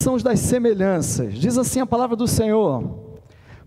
são 0.00 0.16
das 0.16 0.38
semelhanças. 0.38 1.34
Diz 1.34 1.58
assim 1.58 1.80
a 1.80 1.86
palavra 1.86 2.14
do 2.14 2.28
Senhor: 2.28 3.18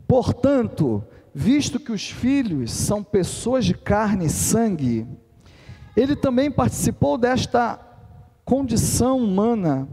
Portanto, 0.08 1.04
visto 1.34 1.78
que 1.78 1.92
os 1.92 2.10
filhos 2.10 2.72
são 2.72 3.04
pessoas 3.04 3.66
de 3.66 3.74
carne 3.74 4.28
e 4.28 4.30
sangue, 4.30 5.06
ele 5.96 6.16
também 6.16 6.50
participou 6.50 7.18
desta 7.18 7.78
condição 8.46 9.18
humana, 9.18 9.90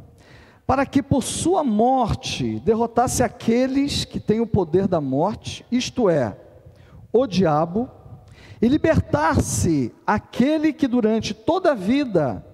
para 0.64 0.86
que 0.86 1.02
por 1.02 1.24
sua 1.24 1.64
morte 1.64 2.60
derrotasse 2.60 3.22
aqueles 3.22 4.04
que 4.04 4.20
têm 4.20 4.40
o 4.40 4.46
poder 4.46 4.86
da 4.86 5.00
morte, 5.00 5.66
isto 5.72 6.08
é, 6.08 6.36
o 7.12 7.26
diabo, 7.26 7.90
e 8.62 8.68
libertar-se 8.68 9.92
aquele 10.06 10.72
que 10.72 10.86
durante 10.86 11.34
toda 11.34 11.72
a 11.72 11.74
vida, 11.74 12.46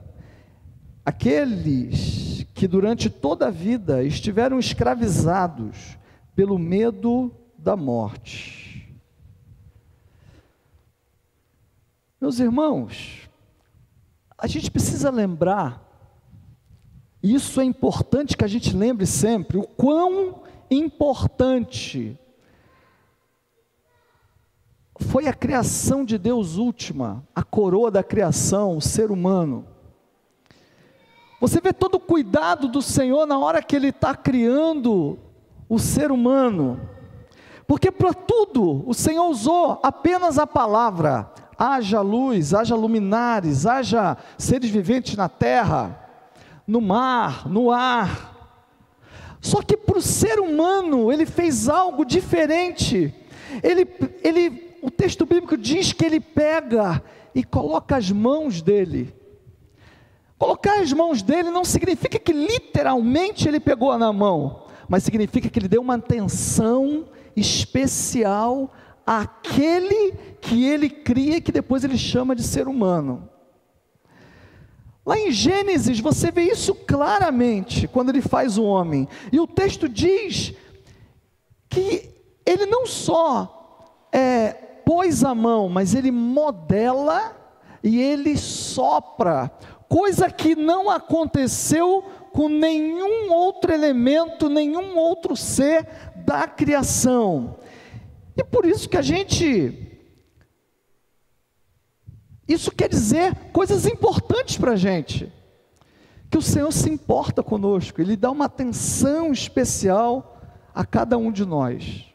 aqueles 1.05 2.24
que 2.55 2.69
durante 2.69 3.11
toda 3.11 3.49
a 3.49 3.51
vida 3.51 4.05
estiveram 4.05 4.61
escravizados 4.61 5.99
pelo 6.37 6.57
medo 6.57 7.35
da 7.59 7.77
morte. 7.77 8.95
Meus 12.21 12.39
irmãos, 12.39 13.29
a 14.39 14.47
gente 14.47 14.71
precisa 14.71 15.11
lembrar, 15.11 15.83
isso 17.23 17.61
é 17.61 17.65
importante 17.65 18.37
que 18.37 18.45
a 18.45 18.49
gente 18.49 18.75
lembre 18.75 19.05
sempre, 19.05 19.59
o 19.59 19.67
quão 19.67 20.45
importante 20.71 22.19
foi 25.01 25.27
a 25.27 25.35
criação 25.35 26.05
de 26.05 26.17
Deus 26.17 26.57
última, 26.57 27.27
a 27.35 27.43
coroa 27.43 27.91
da 27.91 28.03
criação, 28.03 28.77
o 28.77 28.81
ser 28.81 29.11
humano. 29.11 29.74
Você 31.45 31.61
vê 31.61 31.75
todo 31.75 31.97
o 31.97 32.01
cuidado 32.01 32.69
do 32.69 32.81
Senhor 32.81 33.27
na 33.27 33.39
hora 33.39 33.63
que 33.63 33.77
Ele 33.77 33.89
está 33.89 34.15
criando 34.15 35.19
o 35.69 35.79
ser 35.79 36.11
humano, 36.11 36.81
porque 37.67 37.91
para 37.91 38.15
tudo 38.15 38.83
o 38.89 38.95
Senhor 38.95 39.27
usou 39.29 39.79
apenas 39.83 40.39
a 40.39 40.47
palavra: 40.47 41.31
haja 41.59 42.01
luz, 42.01 42.55
haja 42.55 42.75
luminares, 42.75 43.67
haja 43.67 44.17
seres 44.39 44.71
viventes 44.71 45.17
na 45.17 45.29
terra, 45.29 46.09
no 46.67 46.81
mar, 46.81 47.47
no 47.47 47.71
ar. 47.71 48.57
Só 49.39 49.61
que 49.61 49.77
para 49.77 49.99
o 49.99 50.01
ser 50.03 50.41
humano, 50.41 51.13
ele 51.13 51.27
fez 51.27 51.69
algo 51.69 52.07
diferente. 52.07 53.15
Ele, 53.63 53.87
ele 54.23 54.79
o 54.81 54.91
texto 54.91 55.27
bíblico 55.27 55.59
diz 55.59 55.93
que 55.93 56.07
ele 56.07 56.21
pega 56.21 57.03
e 57.35 57.45
coloca 57.45 57.97
as 57.97 58.11
mãos 58.11 58.63
dele. 58.63 59.24
Colocar 60.45 60.83
as 60.83 60.93
mãos 60.93 61.23
dele 61.23 61.51
não 61.51 61.65
significa 61.65 62.19
que 62.19 62.31
literalmente 62.31 63.49
ele 63.49 63.59
pegou 63.59 63.97
na 63.97 64.13
mão, 64.13 64.65
mas 64.87 65.03
significa 65.03 65.49
que 65.49 65.59
ele 65.59 65.69
deu 65.69 65.81
uma 65.81 65.95
atenção 65.95 67.07
especial 67.35 68.71
àquele 69.07 70.13
que 70.43 70.67
ele 70.67 70.91
cria 70.91 71.39
e 71.39 71.41
que 71.41 71.51
depois 71.51 71.83
ele 71.83 71.97
chama 71.97 72.37
de 72.37 72.43
ser 72.43 72.69
humano. 72.69 73.27
Lá 75.07 75.19
em 75.19 75.31
Gênesis 75.31 75.99
você 75.99 76.31
vê 76.31 76.43
isso 76.43 76.75
claramente 76.75 77.89
quando 77.89 78.11
ele 78.11 78.21
faz 78.21 78.59
o 78.59 78.65
homem, 78.65 79.09
e 79.33 79.41
o 79.41 79.47
texto 79.47 79.89
diz 79.89 80.53
que 81.71 82.11
ele 82.45 82.67
não 82.67 82.85
só 82.85 83.97
é, 84.13 84.53
pôs 84.85 85.25
a 85.25 85.35
mão, 85.35 85.71
mas 85.71 85.95
ele 85.95 86.11
modela 86.11 87.35
e 87.85 88.01
ele 88.01 88.35
sopra, 88.39 89.51
coisa 89.89 90.31
que 90.31 90.55
não 90.55 90.91
aconteceu 90.91 92.03
com 92.33 92.49
nenhum 92.49 93.33
outro 93.33 93.73
elemento, 93.73 94.49
nenhum 94.49 94.97
outro 94.97 95.37
ser 95.37 95.87
da 96.17 96.47
criação. 96.47 97.57
E 98.37 98.43
por 98.43 98.65
isso 98.67 98.89
que 98.89 98.97
a 98.97 99.03
gente. 99.03 99.81
Isso 102.47 102.71
quer 102.71 102.89
dizer 102.89 103.35
coisas 103.53 103.87
importantes 103.87 104.57
para 104.57 104.73
a 104.73 104.77
gente. 104.77 105.33
Que 106.31 106.39
o 106.39 106.43
Senhor 106.43 106.73
se 106.73 106.91
importa 106.91 107.43
conosco, 107.43 108.01
Ele 108.01 108.17
dá 108.17 108.31
uma 108.31 108.47
atenção 108.47 109.33
especial 109.33 110.41
a 110.75 110.85
cada 110.85 111.17
um 111.17 111.31
de 111.31 111.45
nós 111.45 112.15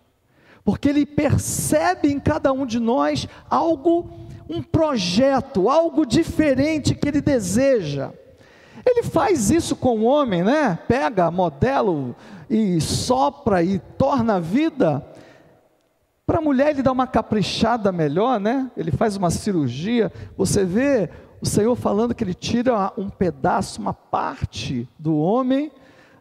porque 0.70 0.88
ele 0.88 1.04
percebe 1.04 2.10
em 2.10 2.20
cada 2.20 2.54
um 2.54 2.64
de 2.64 2.80
nós 2.80 3.28
algo, 3.50 4.28
um 4.50 4.64
projeto, 4.64 5.70
algo 5.70 6.06
diferente 6.06 6.96
que 6.96 7.08
ele 7.08 7.22
deseja. 7.22 8.12
Ele 8.84 9.04
faz 9.04 9.52
isso 9.52 9.76
com 9.76 10.00
o 10.00 10.06
homem, 10.06 10.44
né? 10.44 10.80
Pega, 10.88 11.30
modelo 11.30 12.16
e 12.50 12.82
sopra 12.82 13.62
e 13.62 13.78
torna 13.78 14.36
a 14.36 14.40
vida. 14.40 15.06
Para 16.26 16.40
a 16.40 16.42
mulher 16.42 16.72
ele 16.72 16.82
dá 16.82 16.92
uma 16.92 17.06
caprichada 17.06 17.92
melhor, 17.92 18.40
né? 18.40 18.72
Ele 18.76 18.92
faz 18.92 19.16
uma 19.16 19.30
cirurgia. 19.30 20.12
Você 20.36 20.66
vê 20.66 21.10
o 21.40 21.46
Senhor 21.46 21.76
falando 21.76 22.16
que 22.16 22.24
ele 22.24 22.34
tira 22.34 22.92
um 22.98 23.10
pedaço, 23.10 23.80
uma 23.80 23.94
parte 23.94 24.88
do 24.98 25.16
homem, 25.16 25.72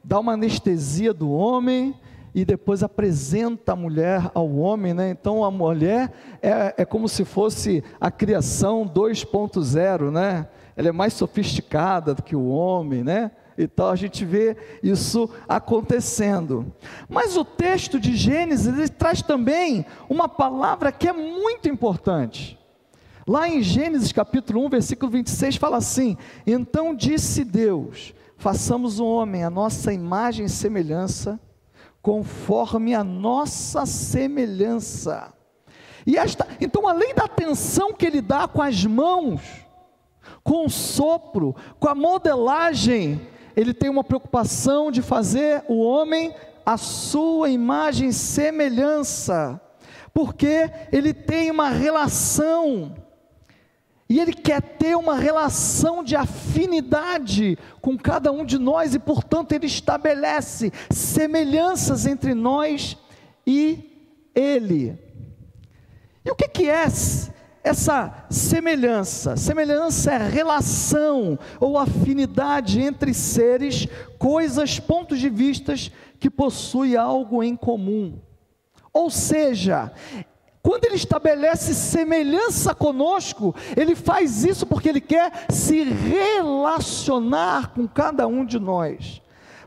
dá 0.04 0.18
uma 0.18 0.32
anestesia 0.32 1.14
do 1.14 1.30
homem 1.30 1.94
e 2.34 2.44
depois 2.44 2.82
apresenta 2.82 3.72
a 3.72 3.76
mulher 3.76 4.30
ao 4.34 4.56
homem, 4.56 4.94
né? 4.94 5.10
Então 5.10 5.44
a 5.44 5.50
mulher 5.50 6.12
é, 6.42 6.74
é 6.78 6.84
como 6.84 7.08
se 7.08 7.24
fosse 7.24 7.82
a 8.00 8.10
criação 8.10 8.88
2.0, 8.88 10.10
né? 10.10 10.48
Ela 10.76 10.88
é 10.88 10.92
mais 10.92 11.12
sofisticada 11.14 12.14
do 12.14 12.22
que 12.22 12.36
o 12.36 12.48
homem, 12.48 13.02
né? 13.02 13.30
Então 13.56 13.88
a 13.88 13.96
gente 13.96 14.24
vê 14.24 14.56
isso 14.82 15.28
acontecendo. 15.48 16.72
Mas 17.08 17.36
o 17.36 17.44
texto 17.44 17.98
de 17.98 18.14
Gênesis 18.14 18.66
ele 18.66 18.88
traz 18.88 19.20
também 19.20 19.84
uma 20.08 20.28
palavra 20.28 20.92
que 20.92 21.08
é 21.08 21.12
muito 21.12 21.68
importante. 21.68 22.56
Lá 23.26 23.48
em 23.48 23.60
Gênesis 23.60 24.12
capítulo 24.12 24.64
1, 24.66 24.68
versículo 24.70 25.10
26 25.10 25.56
fala 25.56 25.78
assim: 25.78 26.16
Então 26.46 26.94
disse 26.94 27.44
Deus: 27.44 28.14
Façamos 28.36 29.00
o 29.00 29.06
homem 29.06 29.42
a 29.42 29.50
nossa 29.50 29.92
imagem 29.92 30.46
e 30.46 30.48
semelhança 30.48 31.40
conforme 32.02 32.94
a 32.94 33.02
nossa 33.02 33.84
semelhança. 33.86 35.32
E 36.06 36.16
esta, 36.16 36.46
então, 36.60 36.88
além 36.88 37.14
da 37.14 37.24
atenção 37.24 37.92
que 37.92 38.06
ele 38.06 38.20
dá 38.20 38.48
com 38.48 38.62
as 38.62 38.84
mãos, 38.84 39.42
com 40.42 40.66
o 40.66 40.70
sopro, 40.70 41.54
com 41.78 41.88
a 41.88 41.94
modelagem, 41.94 43.20
ele 43.56 43.74
tem 43.74 43.90
uma 43.90 44.04
preocupação 44.04 44.90
de 44.90 45.02
fazer 45.02 45.64
o 45.68 45.82
homem 45.82 46.34
a 46.64 46.76
sua 46.76 47.48
imagem 47.48 48.10
e 48.10 48.12
semelhança, 48.12 49.60
porque 50.12 50.70
ele 50.92 51.14
tem 51.14 51.50
uma 51.50 51.70
relação 51.70 52.94
e 54.08 54.18
Ele 54.18 54.32
quer 54.32 54.62
ter 54.62 54.96
uma 54.96 55.16
relação 55.16 56.02
de 56.02 56.16
afinidade 56.16 57.58
com 57.80 57.96
cada 57.98 58.32
um 58.32 58.44
de 58.44 58.58
nós, 58.58 58.94
e 58.94 58.98
portanto 58.98 59.52
Ele 59.52 59.66
estabelece 59.66 60.72
semelhanças 60.90 62.06
entre 62.06 62.32
nós 62.32 62.96
e 63.46 64.30
Ele. 64.34 64.98
E 66.24 66.30
o 66.30 66.34
que, 66.34 66.48
que 66.48 66.70
é 66.70 66.86
essa 67.62 68.26
semelhança? 68.30 69.36
Semelhança 69.36 70.12
é 70.12 70.28
relação 70.28 71.38
ou 71.60 71.76
afinidade 71.76 72.80
entre 72.80 73.12
seres, 73.12 73.86
coisas, 74.18 74.80
pontos 74.80 75.18
de 75.18 75.28
vistas 75.28 75.90
que 76.18 76.30
possuem 76.30 76.96
algo 76.96 77.42
em 77.42 77.54
comum. 77.54 78.18
Ou 78.92 79.10
seja, 79.10 79.92
quando 80.68 80.84
ele 80.84 80.96
estabelece 80.96 81.72
semelhança 81.74 82.74
conosco, 82.74 83.54
ele 83.74 83.96
faz 83.96 84.44
isso 84.44 84.66
porque 84.66 84.90
ele 84.90 85.00
quer 85.00 85.46
se 85.48 85.82
relacionar 85.82 87.68
com 87.68 87.88
cada 87.88 88.26
um 88.26 88.44
de 88.44 88.58
nós. 88.58 89.22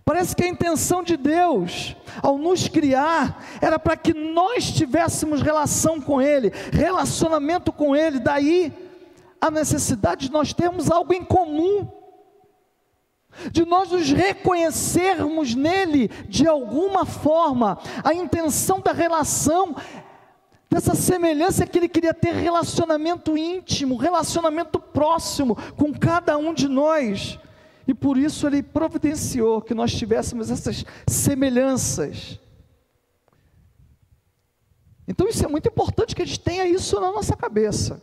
Parece 0.06 0.36
que 0.36 0.44
a 0.44 0.48
intenção 0.48 1.02
de 1.02 1.18
Deus, 1.18 1.96
ao 2.22 2.38
nos 2.38 2.68
criar, 2.68 3.44
era 3.60 3.80
para 3.80 3.98
que 3.98 4.14
nós 4.14 4.70
tivéssemos 4.70 5.42
relação 5.42 6.00
com 6.00 6.22
Ele, 6.22 6.52
relacionamento 6.72 7.72
com 7.72 7.96
Ele, 7.96 8.20
daí 8.20 8.72
a 9.42 9.50
necessidade 9.50 10.28
de 10.28 10.32
nós 10.32 10.54
termos 10.54 10.92
algo 10.92 11.12
em 11.16 11.24
comum, 11.24 11.88
de 13.52 13.66
nós 13.66 13.90
nos 13.90 14.12
reconhecermos 14.12 15.56
nele 15.56 16.10
de 16.28 16.48
alguma 16.48 17.06
forma. 17.06 17.80
A 18.04 18.14
intenção 18.14 18.80
da 18.82 18.92
relação 18.92 19.76
dessa 20.72 20.96
semelhança 20.96 21.68
que 21.68 21.78
ele 21.78 21.90
queria 21.90 22.14
ter 22.14 22.34
relacionamento 22.34 23.38
íntimo, 23.38 23.98
relacionamento 23.98 24.80
próximo 24.80 25.58
com 25.76 25.94
cada 25.94 26.38
um 26.38 26.54
de 26.54 26.70
nós. 26.70 27.38
E 27.86 27.94
por 27.94 28.18
isso 28.18 28.48
ele 28.48 28.64
providenciou 28.64 29.62
que 29.62 29.74
nós 29.74 29.94
tivéssemos 29.94 30.50
essas 30.50 30.86
semelhanças. 31.06 32.40
Então 35.06 35.28
isso 35.28 35.44
é 35.44 35.48
muito 35.50 35.68
importante 35.68 36.16
que 36.16 36.22
a 36.22 36.26
gente 36.26 36.40
tenha 36.40 36.66
isso 36.66 37.02
na 37.02 37.12
nossa 37.12 37.36
cabeça. 37.36 38.02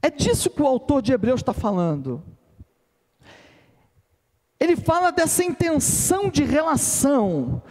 É 0.00 0.10
disso 0.10 0.48
que 0.48 0.62
o 0.62 0.66
autor 0.66 1.02
de 1.02 1.12
Hebreus 1.12 1.40
está 1.40 1.52
falando. 1.52 2.22
ele 4.60 4.76
fala 4.76 5.10
dessa 5.10 5.42
intenção 5.42 6.28
de 6.28 6.44
relação, 6.44 7.62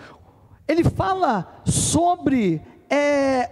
ele 0.70 0.84
fala 0.84 1.64
sobre 1.66 2.62
é, 2.88 3.50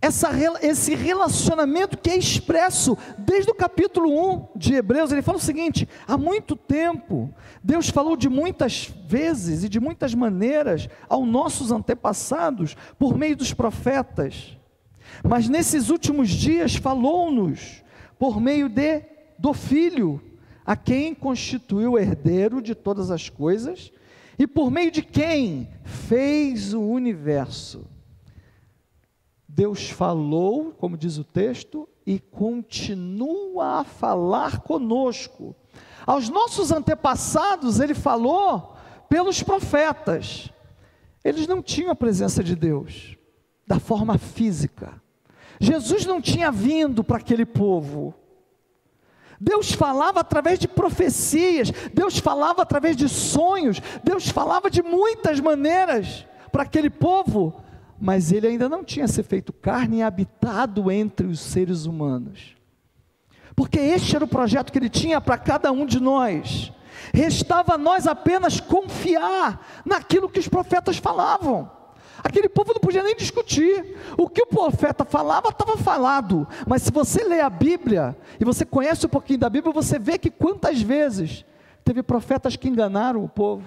essa, 0.00 0.30
esse 0.60 0.96
relacionamento 0.96 1.96
que 1.96 2.10
é 2.10 2.16
expresso 2.16 2.98
desde 3.16 3.52
o 3.52 3.54
capítulo 3.54 4.10
1 4.10 4.48
de 4.56 4.74
Hebreus. 4.74 5.12
Ele 5.12 5.22
fala 5.22 5.38
o 5.38 5.40
seguinte: 5.40 5.88
há 6.04 6.18
muito 6.18 6.56
tempo, 6.56 7.32
Deus 7.62 7.88
falou 7.88 8.16
de 8.16 8.28
muitas 8.28 8.92
vezes 9.06 9.62
e 9.62 9.68
de 9.68 9.78
muitas 9.78 10.12
maneiras 10.12 10.88
aos 11.08 11.26
nossos 11.26 11.70
antepassados 11.70 12.76
por 12.98 13.16
meio 13.16 13.36
dos 13.36 13.54
profetas, 13.54 14.58
mas 15.22 15.48
nesses 15.48 15.88
últimos 15.88 16.30
dias 16.30 16.74
falou-nos 16.74 17.80
por 18.18 18.40
meio 18.40 18.68
de, 18.68 19.04
do 19.38 19.54
Filho 19.54 20.20
a 20.66 20.74
quem 20.74 21.14
constituiu 21.14 21.96
herdeiro 21.96 22.60
de 22.60 22.74
todas 22.74 23.08
as 23.12 23.28
coisas 23.28 23.92
e 24.42 24.46
por 24.46 24.72
meio 24.72 24.90
de 24.90 25.02
quem 25.02 25.68
fez 25.84 26.74
o 26.74 26.80
universo. 26.80 27.86
Deus 29.46 29.88
falou, 29.88 30.72
como 30.72 30.96
diz 30.96 31.16
o 31.16 31.22
texto, 31.22 31.88
e 32.04 32.18
continua 32.18 33.80
a 33.80 33.84
falar 33.84 34.62
conosco. 34.62 35.54
Aos 36.04 36.28
nossos 36.28 36.72
antepassados, 36.72 37.78
ele 37.78 37.94
falou 37.94 38.74
pelos 39.08 39.44
profetas. 39.44 40.50
Eles 41.22 41.46
não 41.46 41.62
tinham 41.62 41.92
a 41.92 41.94
presença 41.94 42.42
de 42.42 42.56
Deus 42.56 43.16
da 43.64 43.78
forma 43.78 44.18
física. 44.18 45.00
Jesus 45.60 46.04
não 46.04 46.20
tinha 46.20 46.50
vindo 46.50 47.04
para 47.04 47.18
aquele 47.18 47.46
povo. 47.46 48.12
Deus 49.44 49.72
falava 49.72 50.20
através 50.20 50.56
de 50.56 50.68
profecias, 50.68 51.72
Deus 51.92 52.16
falava 52.18 52.62
através 52.62 52.96
de 52.96 53.08
sonhos, 53.08 53.82
Deus 54.04 54.28
falava 54.28 54.70
de 54.70 54.84
muitas 54.84 55.40
maneiras 55.40 56.24
para 56.52 56.62
aquele 56.62 56.88
povo, 56.88 57.60
mas 58.00 58.30
ele 58.30 58.46
ainda 58.46 58.68
não 58.68 58.84
tinha 58.84 59.08
se 59.08 59.20
feito 59.24 59.52
carne 59.52 59.98
e 59.98 60.02
habitado 60.02 60.92
entre 60.92 61.26
os 61.26 61.40
seres 61.40 61.86
humanos. 61.86 62.54
Porque 63.56 63.80
este 63.80 64.14
era 64.14 64.24
o 64.24 64.28
projeto 64.28 64.70
que 64.70 64.78
ele 64.78 64.88
tinha 64.88 65.20
para 65.20 65.36
cada 65.36 65.72
um 65.72 65.86
de 65.86 65.98
nós. 65.98 66.72
Restava 67.12 67.74
a 67.74 67.78
nós 67.78 68.06
apenas 68.06 68.60
confiar 68.60 69.82
naquilo 69.84 70.28
que 70.28 70.38
os 70.38 70.46
profetas 70.46 70.98
falavam. 70.98 71.68
Aquele 72.22 72.48
povo 72.48 72.72
não 72.72 72.80
podia 72.80 73.02
nem 73.02 73.16
discutir. 73.16 73.96
O 74.16 74.28
que 74.28 74.42
o 74.42 74.46
profeta 74.46 75.04
falava, 75.04 75.48
estava 75.48 75.76
falado. 75.76 76.46
Mas 76.66 76.82
se 76.82 76.92
você 76.92 77.24
lê 77.24 77.40
a 77.40 77.50
Bíblia, 77.50 78.16
e 78.38 78.44
você 78.44 78.64
conhece 78.64 79.06
um 79.06 79.08
pouquinho 79.08 79.40
da 79.40 79.50
Bíblia, 79.50 79.72
você 79.72 79.98
vê 79.98 80.18
que 80.18 80.30
quantas 80.30 80.80
vezes 80.80 81.44
teve 81.84 82.02
profetas 82.02 82.56
que 82.56 82.68
enganaram 82.68 83.24
o 83.24 83.28
povo, 83.28 83.64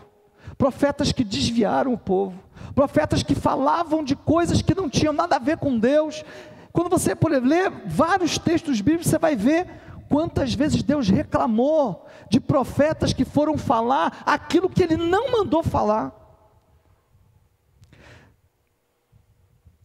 profetas 0.58 1.12
que 1.12 1.24
desviaram 1.24 1.94
o 1.94 1.98
povo, 1.98 2.40
profetas 2.74 3.24
que 3.24 3.36
falavam 3.36 4.04
de 4.04 4.16
coisas 4.16 4.62
que 4.62 4.76
não 4.76 4.90
tinham 4.90 5.14
nada 5.14 5.36
a 5.36 5.40
ver 5.40 5.58
com 5.58 5.78
Deus. 5.78 6.24
Quando 6.72 6.90
você 6.90 7.16
por 7.16 7.32
ler 7.32 7.70
vários 7.86 8.38
textos 8.38 8.82
bíblicos, 8.82 9.08
você 9.08 9.18
vai 9.18 9.36
ver 9.36 9.68
quantas 10.10 10.54
vezes 10.54 10.84
Deus 10.84 11.10
reclamou 11.10 12.06
de 12.30 12.40
profetas 12.40 13.12
que 13.12 13.26
foram 13.26 13.58
falar 13.58 14.24
aquilo 14.26 14.70
que 14.70 14.84
ele 14.84 14.98
não 14.98 15.32
mandou 15.32 15.64
falar. 15.64 16.25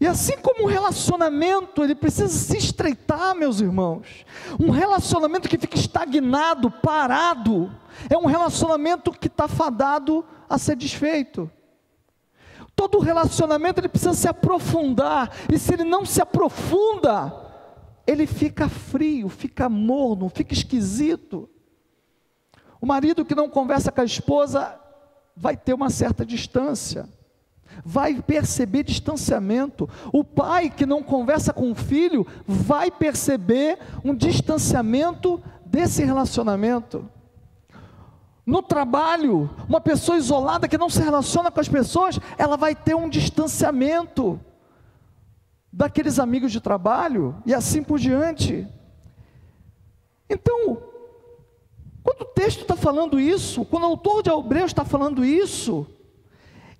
E 0.01 0.07
assim 0.07 0.39
como 0.39 0.65
um 0.65 0.67
relacionamento, 0.67 1.85
ele 1.85 1.95
precisa 1.95 2.29
se 2.29 2.57
estreitar, 2.57 3.35
meus 3.35 3.61
irmãos. 3.61 4.25
Um 4.59 4.71
relacionamento 4.71 5.47
que 5.47 5.59
fica 5.59 5.77
estagnado, 5.77 6.71
parado, 6.71 7.71
é 8.09 8.17
um 8.17 8.25
relacionamento 8.25 9.13
que 9.13 9.27
está 9.27 9.47
fadado 9.47 10.25
a 10.49 10.57
ser 10.57 10.75
desfeito. 10.75 11.51
Todo 12.75 12.99
relacionamento 12.99 13.79
ele 13.79 13.91
precisa 13.91 14.15
se 14.15 14.27
aprofundar, 14.27 15.31
e 15.53 15.59
se 15.59 15.75
ele 15.75 15.85
não 15.85 16.07
se 16.07 16.23
aprofunda, 16.23 17.31
ele 18.07 18.27
fica 18.27 18.71
frio, 18.71 19.29
fica 19.29 19.69
morno, 19.69 20.31
fica 20.31 20.55
esquisito. 20.55 21.47
O 22.81 22.87
marido 22.87 23.23
que 23.23 23.35
não 23.35 23.51
conversa 23.51 23.93
com 23.93 24.01
a 24.01 24.05
esposa 24.05 24.81
vai 25.37 25.59
ter 25.59 25.75
uma 25.75 25.91
certa 25.91 26.25
distância 26.25 27.07
vai 27.85 28.21
perceber 28.21 28.83
distanciamento. 28.83 29.89
O 30.13 30.23
pai 30.25 30.71
que 30.71 30.87
não 30.87 31.03
conversa 31.03 31.53
com 31.53 31.71
o 31.71 31.75
filho 31.75 32.27
vai 32.47 32.91
perceber 32.91 33.79
um 34.05 34.15
distanciamento 34.15 35.43
desse 35.65 36.05
relacionamento. 36.05 37.09
No 38.45 38.63
trabalho, 38.63 39.49
uma 39.69 39.81
pessoa 39.81 40.19
isolada 40.19 40.67
que 40.67 40.79
não 40.79 40.91
se 40.91 41.01
relaciona 41.01 41.51
com 41.51 41.61
as 41.61 41.69
pessoas, 41.69 42.19
ela 42.37 42.57
vai 42.57 42.75
ter 42.75 42.95
um 42.95 43.09
distanciamento 43.09 44.41
daqueles 45.73 46.19
amigos 46.19 46.51
de 46.51 46.61
trabalho 46.61 47.37
e 47.47 47.55
assim 47.55 47.83
por 47.83 47.99
diante. 47.99 48.67
Então, 50.29 50.83
quando 52.03 52.23
o 52.23 52.25
texto 52.25 52.63
está 52.63 52.75
falando 52.75 53.21
isso, 53.21 53.65
quando 53.65 53.85
o 53.85 53.87
autor 53.87 54.23
de 54.23 54.31
Hebreus 54.31 54.71
está 54.71 54.85
falando 54.85 55.25
isso, 55.25 55.87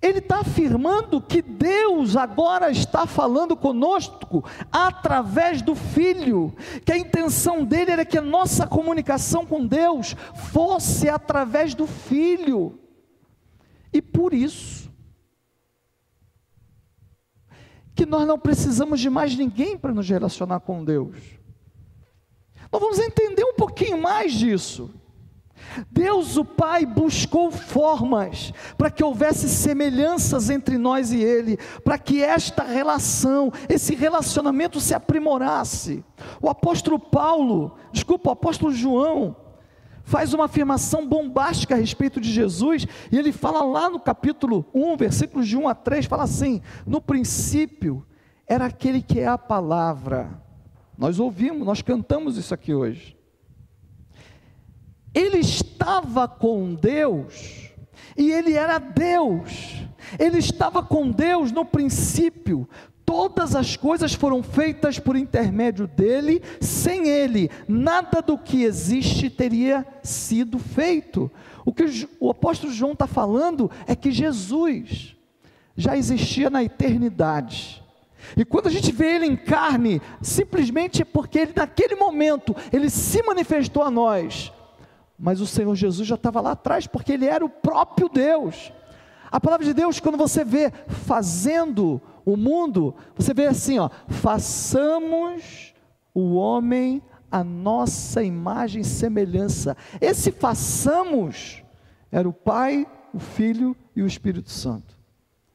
ele 0.01 0.17
está 0.17 0.39
afirmando 0.39 1.21
que 1.21 1.41
Deus 1.41 2.15
agora 2.15 2.71
está 2.71 3.05
falando 3.05 3.55
conosco 3.55 4.43
através 4.71 5.61
do 5.61 5.75
Filho, 5.75 6.55
que 6.83 6.91
a 6.91 6.97
intenção 6.97 7.63
dele 7.63 7.91
era 7.91 8.05
que 8.05 8.17
a 8.17 8.21
nossa 8.21 8.65
comunicação 8.65 9.45
com 9.45 9.65
Deus 9.65 10.15
fosse 10.51 11.07
através 11.07 11.75
do 11.75 11.85
Filho, 11.85 12.79
e 13.93 14.01
por 14.01 14.33
isso, 14.33 14.89
que 17.93 18.05
nós 18.05 18.25
não 18.25 18.39
precisamos 18.39 18.99
de 18.99 19.09
mais 19.09 19.35
ninguém 19.35 19.77
para 19.77 19.93
nos 19.93 20.09
relacionar 20.09 20.61
com 20.61 20.83
Deus. 20.83 21.15
Nós 22.71 22.81
vamos 22.81 22.99
entender 22.99 23.43
um 23.43 23.53
pouquinho 23.53 24.01
mais 24.01 24.31
disso. 24.33 24.89
Deus 25.89 26.37
o 26.37 26.45
Pai 26.45 26.85
buscou 26.85 27.51
formas 27.51 28.53
para 28.77 28.89
que 28.89 29.03
houvesse 29.03 29.47
semelhanças 29.49 30.49
entre 30.49 30.77
nós 30.77 31.11
e 31.11 31.21
Ele, 31.21 31.57
para 31.83 31.97
que 31.97 32.21
esta 32.21 32.63
relação, 32.63 33.51
esse 33.69 33.95
relacionamento 33.95 34.79
se 34.79 34.93
aprimorasse. 34.93 36.03
O 36.41 36.49
apóstolo 36.49 36.99
Paulo, 36.99 37.75
desculpa, 37.91 38.29
o 38.29 38.33
apóstolo 38.33 38.73
João, 38.73 39.35
faz 40.03 40.33
uma 40.33 40.45
afirmação 40.45 41.07
bombástica 41.07 41.75
a 41.75 41.77
respeito 41.77 42.19
de 42.19 42.31
Jesus, 42.31 42.85
e 43.11 43.17
ele 43.17 43.31
fala 43.31 43.63
lá 43.63 43.89
no 43.89 43.99
capítulo 43.99 44.65
1, 44.73 44.97
versículos 44.97 45.47
de 45.47 45.57
1 45.57 45.67
a 45.67 45.75
3, 45.75 46.05
fala 46.05 46.23
assim: 46.23 46.61
No 46.85 47.01
princípio 47.01 48.05
era 48.47 48.65
aquele 48.65 49.01
que 49.01 49.19
é 49.19 49.27
a 49.27 49.37
palavra. 49.37 50.41
Nós 50.97 51.19
ouvimos, 51.19 51.65
nós 51.65 51.81
cantamos 51.81 52.37
isso 52.37 52.53
aqui 52.53 52.73
hoje. 52.73 53.17
Ele 55.13 55.39
estava 55.39 56.27
com 56.27 56.73
Deus 56.73 57.69
e 58.17 58.31
ele 58.31 58.53
era 58.53 58.77
Deus. 58.77 59.83
Ele 60.19 60.39
estava 60.39 60.83
com 60.83 61.09
Deus 61.11 61.51
no 61.51 61.65
princípio. 61.65 62.67
Todas 63.05 63.55
as 63.55 63.75
coisas 63.75 64.13
foram 64.13 64.41
feitas 64.41 64.97
por 64.97 65.17
intermédio 65.17 65.85
dele, 65.85 66.41
sem 66.61 67.09
ele, 67.09 67.49
nada 67.67 68.21
do 68.21 68.37
que 68.37 68.63
existe 68.63 69.29
teria 69.29 69.85
sido 70.01 70.57
feito. 70.57 71.29
O 71.65 71.73
que 71.73 72.07
o 72.19 72.29
apóstolo 72.29 72.71
João 72.71 72.93
está 72.93 73.07
falando 73.07 73.69
é 73.85 73.95
que 73.95 74.11
Jesus 74.11 75.15
já 75.75 75.97
existia 75.97 76.49
na 76.49 76.63
eternidade. 76.63 77.83
E 78.37 78.45
quando 78.45 78.67
a 78.67 78.71
gente 78.71 78.91
vê 78.93 79.15
ele 79.15 79.25
em 79.25 79.35
carne, 79.35 80.01
simplesmente 80.21 81.03
porque 81.03 81.39
ele 81.39 81.53
naquele 81.53 81.95
momento 81.95 82.55
ele 82.71 82.89
se 82.89 83.21
manifestou 83.23 83.83
a 83.83 83.91
nós 83.91 84.53
mas 85.21 85.39
o 85.39 85.45
Senhor 85.45 85.75
Jesus 85.75 86.07
já 86.07 86.15
estava 86.15 86.41
lá 86.41 86.51
atrás, 86.53 86.87
porque 86.87 87.11
Ele 87.11 87.27
era 87.27 87.45
o 87.45 87.49
próprio 87.49 88.09
Deus. 88.09 88.73
A 89.31 89.39
palavra 89.39 89.63
de 89.63 89.73
Deus, 89.73 89.99
quando 89.99 90.17
você 90.17 90.43
vê 90.43 90.73
fazendo 90.87 92.01
o 92.25 92.35
mundo, 92.35 92.95
você 93.15 93.31
vê 93.31 93.45
assim, 93.45 93.77
ó, 93.77 93.87
façamos 94.07 95.75
o 96.11 96.33
homem 96.33 97.03
a 97.31 97.43
nossa 97.43 98.23
imagem 98.23 98.81
e 98.81 98.85
semelhança. 98.85 99.77
Esse 100.01 100.31
façamos 100.31 101.63
era 102.11 102.27
o 102.27 102.33
Pai, 102.33 102.85
o 103.13 103.19
Filho 103.19 103.77
e 103.95 104.01
o 104.01 104.07
Espírito 104.07 104.49
Santo. 104.49 104.97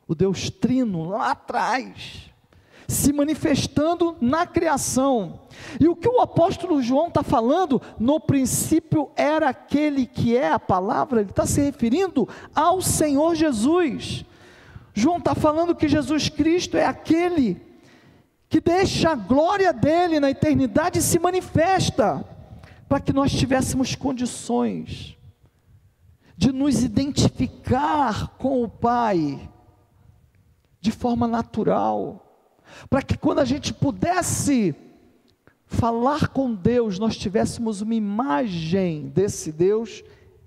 O 0.06 0.14
Deus 0.14 0.48
Trino 0.48 1.08
lá 1.08 1.32
atrás 1.32 2.32
se 2.88 3.12
manifestando 3.12 4.16
na 4.20 4.46
criação. 4.46 5.40
E 5.80 5.88
o 5.88 5.96
que 5.96 6.08
o 6.08 6.20
apóstolo 6.20 6.82
João 6.82 7.08
está 7.08 7.22
falando, 7.22 7.80
no 7.98 8.20
princípio 8.20 9.10
era 9.16 9.48
aquele 9.48 10.06
que 10.06 10.36
é 10.36 10.52
a 10.52 10.58
palavra, 10.58 11.20
ele 11.20 11.30
está 11.30 11.46
se 11.46 11.60
referindo 11.60 12.28
ao 12.54 12.80
Senhor 12.80 13.34
Jesus. 13.34 14.24
João 14.94 15.18
está 15.18 15.34
falando 15.34 15.74
que 15.74 15.88
Jesus 15.88 16.28
Cristo 16.28 16.76
é 16.76 16.86
aquele 16.86 17.60
que 18.48 18.60
deixa 18.60 19.10
a 19.10 19.14
glória 19.14 19.72
dele 19.72 20.20
na 20.20 20.30
eternidade 20.30 21.00
e 21.00 21.02
se 21.02 21.18
manifesta, 21.18 22.24
para 22.88 23.00
que 23.00 23.12
nós 23.12 23.32
tivéssemos 23.32 23.94
condições 23.96 25.16
de 26.36 26.52
nos 26.52 26.82
identificar 26.82 28.36
com 28.38 28.62
o 28.62 28.68
Pai 28.68 29.50
de 30.80 30.92
forma 30.92 31.26
natural, 31.26 32.25
para 32.88 33.02
que 33.02 33.16
quando 33.16 33.40
a 33.40 33.44
gente 33.44 33.72
pudesse 33.72 34.74
falar 35.66 36.28
com 36.28 36.54
Deus, 36.54 36.98
nós 36.98 37.16
tivéssemos 37.16 37.80
uma 37.80 37.94
imagem 37.94 39.08
desse 39.08 39.50
Deus 39.50 40.04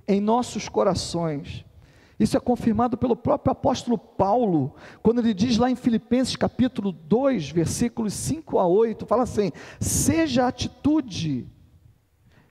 em 0.08 0.22
nossos 0.22 0.70
corações. 0.70 1.66
Isso 2.20 2.36
é 2.36 2.40
confirmado 2.40 2.98
pelo 2.98 3.16
próprio 3.16 3.52
apóstolo 3.52 3.98
Paulo, 3.98 4.76
quando 5.02 5.20
ele 5.20 5.34
diz 5.34 5.58
lá 5.58 5.72
em 5.72 5.76
Filipenses 5.76 6.36
capítulo 6.36 6.92
2, 6.92 7.50
versículos 7.50 8.14
5 8.14 8.60
a 8.60 8.68
8, 8.68 9.06
fala 9.06 9.24
assim: 9.24 9.52
"Seja 9.80 10.44
a 10.44 10.50
atitude 10.50 11.48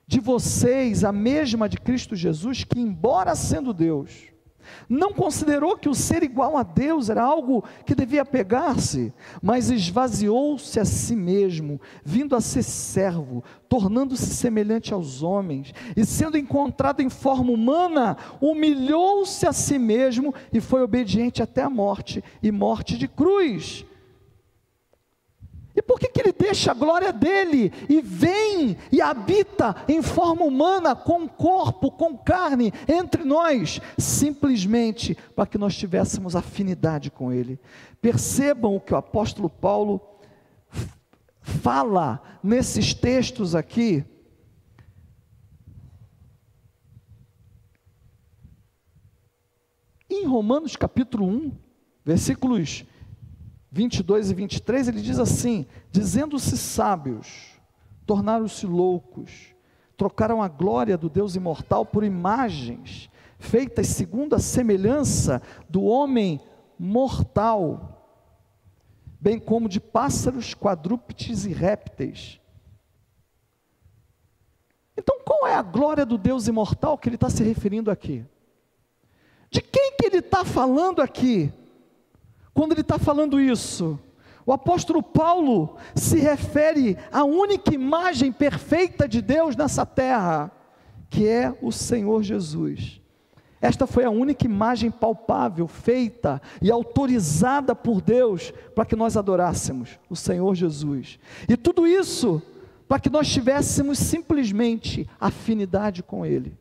de 0.07 0.19
vocês 0.19 1.03
a 1.03 1.11
mesma 1.11 1.69
de 1.69 1.77
Cristo 1.77 2.15
Jesus, 2.15 2.63
que 2.63 2.79
embora 2.79 3.35
sendo 3.35 3.71
Deus, 3.71 4.28
não 4.87 5.13
considerou 5.13 5.77
que 5.77 5.89
o 5.89 5.95
ser 5.95 6.23
igual 6.23 6.57
a 6.57 6.63
Deus 6.63 7.09
era 7.09 7.23
algo 7.23 7.63
que 7.85 7.95
devia 7.95 8.25
pegar-se, 8.25 9.13
mas 9.41 9.69
esvaziou-se 9.69 10.79
a 10.79 10.85
si 10.85 11.15
mesmo, 11.15 11.79
vindo 12.03 12.35
a 12.35 12.41
ser 12.41 12.63
servo, 12.63 13.43
tornando-se 13.67 14.33
semelhante 14.33 14.93
aos 14.93 15.21
homens, 15.21 15.73
e 15.95 16.05
sendo 16.05 16.37
encontrado 16.37 17.01
em 17.01 17.09
forma 17.09 17.51
humana, 17.51 18.17
humilhou-se 18.41 19.45
a 19.45 19.53
si 19.53 19.77
mesmo 19.77 20.33
e 20.51 20.59
foi 20.59 20.81
obediente 20.81 21.43
até 21.43 21.61
a 21.61 21.69
morte 21.69 22.23
e 22.41 22.51
morte 22.51 22.97
de 22.97 23.07
cruz. 23.07 23.85
E 25.79 25.81
por 25.81 25.97
que, 25.97 26.09
que 26.09 26.19
ele 26.19 26.33
deixa 26.33 26.71
a 26.71 26.73
glória 26.73 27.13
dele 27.13 27.71
e 27.87 28.01
vem 28.01 28.75
e 28.91 29.01
habita 29.01 29.73
em 29.87 30.01
forma 30.01 30.43
humana, 30.43 30.93
com 30.93 31.25
corpo, 31.25 31.89
com 31.89 32.17
carne, 32.17 32.73
entre 32.85 33.23
nós? 33.23 33.79
Simplesmente 33.97 35.17
para 35.33 35.45
que 35.45 35.57
nós 35.57 35.77
tivéssemos 35.77 36.35
afinidade 36.35 37.09
com 37.09 37.31
ele. 37.31 37.57
Percebam 38.01 38.75
o 38.75 38.81
que 38.81 38.93
o 38.93 38.97
apóstolo 38.97 39.49
Paulo 39.49 40.01
fala 41.39 42.21
nesses 42.43 42.93
textos 42.93 43.55
aqui. 43.55 44.03
Em 50.09 50.25
Romanos 50.25 50.75
capítulo 50.75 51.25
1, 51.25 51.51
versículos 52.03 52.83
22 53.71 54.31
e 54.31 54.33
23, 54.33 54.87
ele 54.87 55.01
diz 55.01 55.19
assim: 55.19 55.65
dizendo-se 55.91 56.57
sábios, 56.57 57.59
tornaram-se 58.05 58.65
loucos, 58.65 59.53
trocaram 59.95 60.41
a 60.41 60.47
glória 60.47 60.97
do 60.97 61.09
Deus 61.09 61.35
imortal 61.35 61.85
por 61.85 62.03
imagens, 62.03 63.09
feitas 63.37 63.87
segundo 63.87 64.35
a 64.35 64.39
semelhança 64.39 65.41
do 65.69 65.83
homem 65.83 66.41
mortal, 66.77 67.99
bem 69.19 69.39
como 69.39 69.69
de 69.69 69.79
pássaros, 69.79 70.53
quadrúpedes 70.53 71.45
e 71.45 71.53
répteis. 71.53 72.39
Então, 74.97 75.19
qual 75.23 75.47
é 75.47 75.55
a 75.55 75.61
glória 75.61 76.05
do 76.05 76.17
Deus 76.17 76.47
imortal 76.47 76.97
que 76.97 77.07
ele 77.07 77.15
está 77.15 77.29
se 77.29 77.43
referindo 77.43 77.91
aqui? 77.91 78.25
De 79.49 79.61
quem 79.61 79.93
que 79.97 80.05
ele 80.05 80.17
está 80.17 80.43
falando 80.43 81.01
aqui? 81.01 81.53
Quando 82.59 82.73
ele 82.73 82.81
está 82.81 82.99
falando 82.99 83.39
isso, 83.39 83.97
o 84.45 84.51
apóstolo 84.51 85.01
Paulo 85.01 85.77
se 85.95 86.19
refere 86.19 86.97
à 87.09 87.23
única 87.23 87.73
imagem 87.73 88.33
perfeita 88.33 89.07
de 89.07 89.21
Deus 89.21 89.55
nessa 89.55 89.85
terra, 89.85 90.51
que 91.09 91.25
é 91.25 91.57
o 91.61 91.71
Senhor 91.71 92.21
Jesus. 92.21 92.99
Esta 93.61 93.87
foi 93.87 94.03
a 94.03 94.09
única 94.09 94.45
imagem 94.45 94.91
palpável, 94.91 95.69
feita 95.69 96.41
e 96.61 96.69
autorizada 96.69 97.73
por 97.73 98.01
Deus 98.01 98.51
para 98.75 98.83
que 98.83 98.93
nós 98.93 99.15
adorássemos 99.15 99.97
o 100.09 100.15
Senhor 100.17 100.53
Jesus. 100.53 101.17
E 101.47 101.55
tudo 101.55 101.87
isso 101.87 102.41
para 102.89 102.99
que 102.99 103.09
nós 103.09 103.29
tivéssemos 103.29 103.97
simplesmente 103.97 105.09
afinidade 105.17 106.03
com 106.03 106.25
Ele 106.25 106.58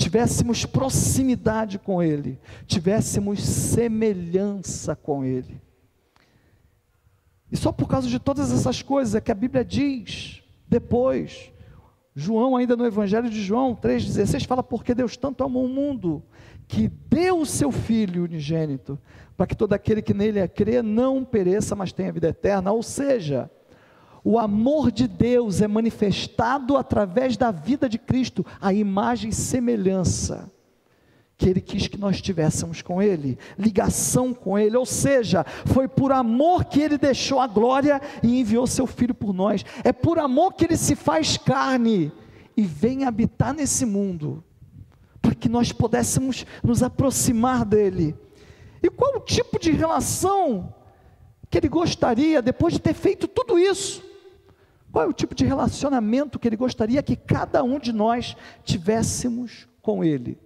tivéssemos 0.00 0.64
proximidade 0.64 1.78
com 1.78 2.02
Ele, 2.02 2.40
tivéssemos 2.66 3.44
semelhança 3.44 4.96
com 4.96 5.22
Ele. 5.22 5.60
E 7.52 7.56
só 7.56 7.70
por 7.70 7.86
causa 7.86 8.08
de 8.08 8.18
todas 8.18 8.50
essas 8.50 8.80
coisas 8.80 9.14
é 9.14 9.20
que 9.20 9.30
a 9.30 9.34
Bíblia 9.34 9.62
diz, 9.62 10.42
depois, 10.66 11.52
João, 12.14 12.56
ainda 12.56 12.76
no 12.76 12.86
Evangelho 12.86 13.28
de 13.28 13.42
João 13.42 13.76
3,16, 13.76 14.46
fala: 14.46 14.62
Porque 14.62 14.94
Deus 14.94 15.18
tanto 15.18 15.44
amou 15.44 15.66
o 15.66 15.68
mundo, 15.68 16.22
que 16.66 16.88
deu 16.88 17.38
o 17.38 17.46
seu 17.46 17.70
Filho 17.70 18.24
unigênito, 18.24 18.98
para 19.36 19.46
que 19.46 19.56
todo 19.56 19.74
aquele 19.74 20.00
que 20.00 20.14
nele 20.14 20.46
crê 20.48 20.80
não 20.80 21.24
pereça, 21.24 21.76
mas 21.76 21.92
tenha 21.92 22.12
vida 22.12 22.28
eterna. 22.28 22.72
Ou 22.72 22.82
seja, 22.82 23.50
o 24.22 24.38
amor 24.38 24.90
de 24.90 25.08
Deus 25.08 25.60
é 25.60 25.68
manifestado 25.68 26.76
através 26.76 27.36
da 27.36 27.50
vida 27.50 27.88
de 27.88 27.98
Cristo, 27.98 28.44
a 28.60 28.72
imagem 28.72 29.30
e 29.30 29.34
semelhança 29.34 30.50
que 31.40 31.48
Ele 31.48 31.60
quis 31.62 31.88
que 31.88 31.96
nós 31.96 32.20
tivéssemos 32.20 32.82
com 32.82 33.00
Ele, 33.00 33.38
ligação 33.58 34.34
com 34.34 34.58
Ele, 34.58 34.76
ou 34.76 34.84
seja, 34.84 35.42
foi 35.64 35.88
por 35.88 36.12
amor 36.12 36.66
que 36.66 36.78
Ele 36.82 36.98
deixou 36.98 37.40
a 37.40 37.46
glória 37.46 37.98
e 38.22 38.38
enviou 38.38 38.66
Seu 38.66 38.86
Filho 38.86 39.14
por 39.14 39.32
nós, 39.32 39.64
é 39.82 39.90
por 39.90 40.18
amor 40.18 40.52
que 40.52 40.66
Ele 40.66 40.76
se 40.76 40.94
faz 40.94 41.38
carne 41.38 42.12
e 42.54 42.60
vem 42.60 43.06
habitar 43.06 43.54
nesse 43.54 43.86
mundo, 43.86 44.44
para 45.22 45.34
que 45.34 45.48
nós 45.48 45.72
pudéssemos 45.72 46.44
nos 46.62 46.82
aproximar 46.82 47.64
dEle. 47.64 48.14
E 48.82 48.90
qual 48.90 49.16
o 49.16 49.20
tipo 49.20 49.58
de 49.58 49.70
relação 49.70 50.74
que 51.48 51.56
Ele 51.56 51.70
gostaria, 51.70 52.42
depois 52.42 52.74
de 52.74 52.80
ter 52.80 52.92
feito 52.92 53.26
tudo 53.26 53.58
isso, 53.58 54.09
qual 54.92 55.04
é 55.04 55.08
o 55.08 55.12
tipo 55.12 55.34
de 55.34 55.44
relacionamento 55.44 56.38
que 56.38 56.48
Ele 56.48 56.56
gostaria 56.56 57.02
que 57.02 57.16
cada 57.16 57.62
um 57.62 57.78
de 57.78 57.92
nós 57.92 58.36
tivéssemos 58.64 59.68
com 59.80 60.04
Ele? 60.04 60.38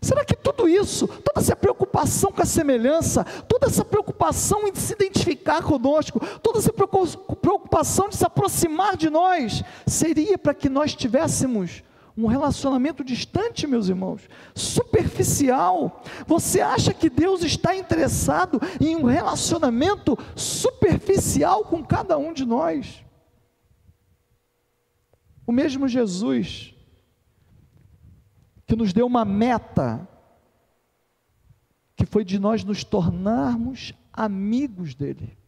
Será 0.00 0.24
que 0.24 0.36
tudo 0.36 0.68
isso, 0.68 1.08
toda 1.08 1.40
essa 1.40 1.56
preocupação 1.56 2.30
com 2.30 2.42
a 2.42 2.46
semelhança, 2.46 3.24
toda 3.48 3.66
essa 3.66 3.84
preocupação 3.84 4.66
em 4.66 4.74
se 4.74 4.92
identificar 4.92 5.62
conosco, 5.62 6.20
toda 6.38 6.58
essa 6.58 6.72
preocupação 6.72 8.08
de 8.08 8.16
se 8.16 8.24
aproximar 8.24 8.96
de 8.96 9.10
nós, 9.10 9.62
seria 9.86 10.38
para 10.38 10.54
que 10.54 10.68
nós 10.68 10.94
tivéssemos 10.94 11.82
um 12.16 12.26
relacionamento 12.26 13.04
distante, 13.04 13.66
meus 13.66 13.88
irmãos, 13.88 14.22
superficial. 14.54 16.02
Você 16.26 16.60
acha 16.60 16.92
que 16.92 17.08
Deus 17.08 17.42
está 17.42 17.74
interessado 17.76 18.60
em 18.80 18.96
um 18.96 19.04
relacionamento 19.04 20.18
superficial 20.34 21.64
com 21.64 21.84
cada 21.84 22.18
um 22.18 22.32
de 22.32 22.44
nós? 22.44 23.04
O 25.48 25.52
mesmo 25.52 25.88
Jesus 25.88 26.74
que 28.66 28.76
nos 28.76 28.92
deu 28.92 29.06
uma 29.06 29.24
meta, 29.24 30.06
que 31.96 32.04
foi 32.04 32.22
de 32.22 32.38
nós 32.38 32.62
nos 32.62 32.84
tornarmos 32.84 33.94
amigos 34.12 34.94
dele. 34.94 35.38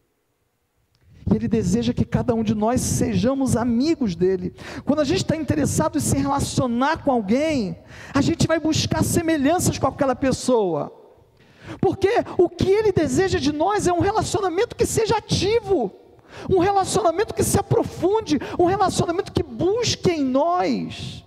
E 1.31 1.35
Ele 1.35 1.47
deseja 1.47 1.93
que 1.93 2.03
cada 2.03 2.33
um 2.33 2.41
de 2.41 2.55
nós 2.55 2.81
sejamos 2.81 3.55
amigos 3.55 4.15
dele. 4.15 4.55
Quando 4.85 5.01
a 5.01 5.03
gente 5.03 5.17
está 5.17 5.35
interessado 5.35 5.99
em 5.99 6.01
se 6.01 6.17
relacionar 6.17 7.03
com 7.03 7.11
alguém, 7.11 7.77
a 8.11 8.21
gente 8.21 8.47
vai 8.47 8.59
buscar 8.59 9.03
semelhanças 9.03 9.77
com 9.77 9.85
aquela 9.85 10.15
pessoa. 10.15 10.91
Porque 11.79 12.09
o 12.39 12.49
que 12.49 12.71
Ele 12.71 12.91
deseja 12.91 13.37
de 13.37 13.51
nós 13.51 13.85
é 13.85 13.93
um 13.93 13.99
relacionamento 13.99 14.75
que 14.75 14.87
seja 14.87 15.17
ativo 15.17 16.00
um 16.49 16.59
relacionamento 16.59 17.33
que 17.33 17.43
se 17.43 17.59
aprofunde, 17.59 18.39
um 18.57 18.65
relacionamento 18.65 19.31
que 19.31 19.43
busque 19.43 20.11
em 20.11 20.23
nós, 20.23 21.25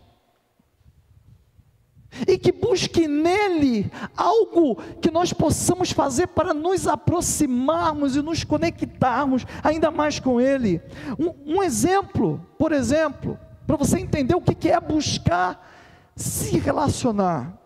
e 2.29 2.39
que 2.39 2.53
busque 2.53 3.09
nele 3.09 3.91
algo 4.17 4.77
que 5.01 5.11
nós 5.11 5.33
possamos 5.33 5.91
fazer 5.91 6.29
para 6.29 6.55
nos 6.55 6.87
aproximarmos 6.87 8.17
e 8.17 8.23
nos 8.23 8.45
conectarmos 8.45 9.45
ainda 9.63 9.91
mais 9.91 10.21
com 10.21 10.41
Ele. 10.41 10.81
Um, 11.19 11.57
um 11.57 11.63
exemplo, 11.63 12.41
por 12.59 12.73
exemplo, 12.73 13.39
para 13.67 13.77
você 13.77 13.99
entender 13.99 14.35
o 14.35 14.41
que 14.41 14.69
é 14.69 14.81
buscar 14.81 15.73
se 16.15 16.59
relacionar. 16.59 17.59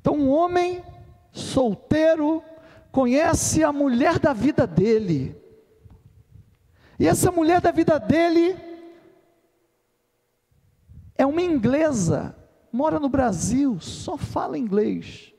Então, 0.00 0.14
um 0.14 0.30
homem 0.30 0.82
solteiro 1.32 2.42
conhece 2.90 3.62
a 3.62 3.72
mulher 3.72 4.18
da 4.18 4.32
vida 4.32 4.66
dele 4.66 5.36
e 6.98 7.06
essa 7.06 7.30
mulher 7.30 7.60
da 7.60 7.70
vida 7.70 7.98
dele 7.98 8.56
é 11.14 11.24
uma 11.24 11.42
inglesa, 11.42 12.36
mora 12.72 12.98
no 12.98 13.08
Brasil, 13.08 13.78
só 13.80 14.16
fala 14.16 14.58
inglês. 14.58 15.32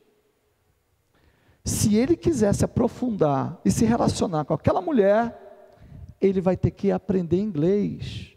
Se 1.64 1.96
ele 1.96 2.16
quiser 2.16 2.54
se 2.54 2.64
aprofundar 2.64 3.60
e 3.66 3.70
se 3.70 3.86
relacionar 3.86 4.46
com 4.46 4.54
aquela 4.54 4.82
mulher, 4.82 6.16
ele 6.22 6.42
vai 6.42 6.56
ter 6.56 6.72
que 6.72 6.92
aprender 6.92 7.38
inglês. 7.40 8.34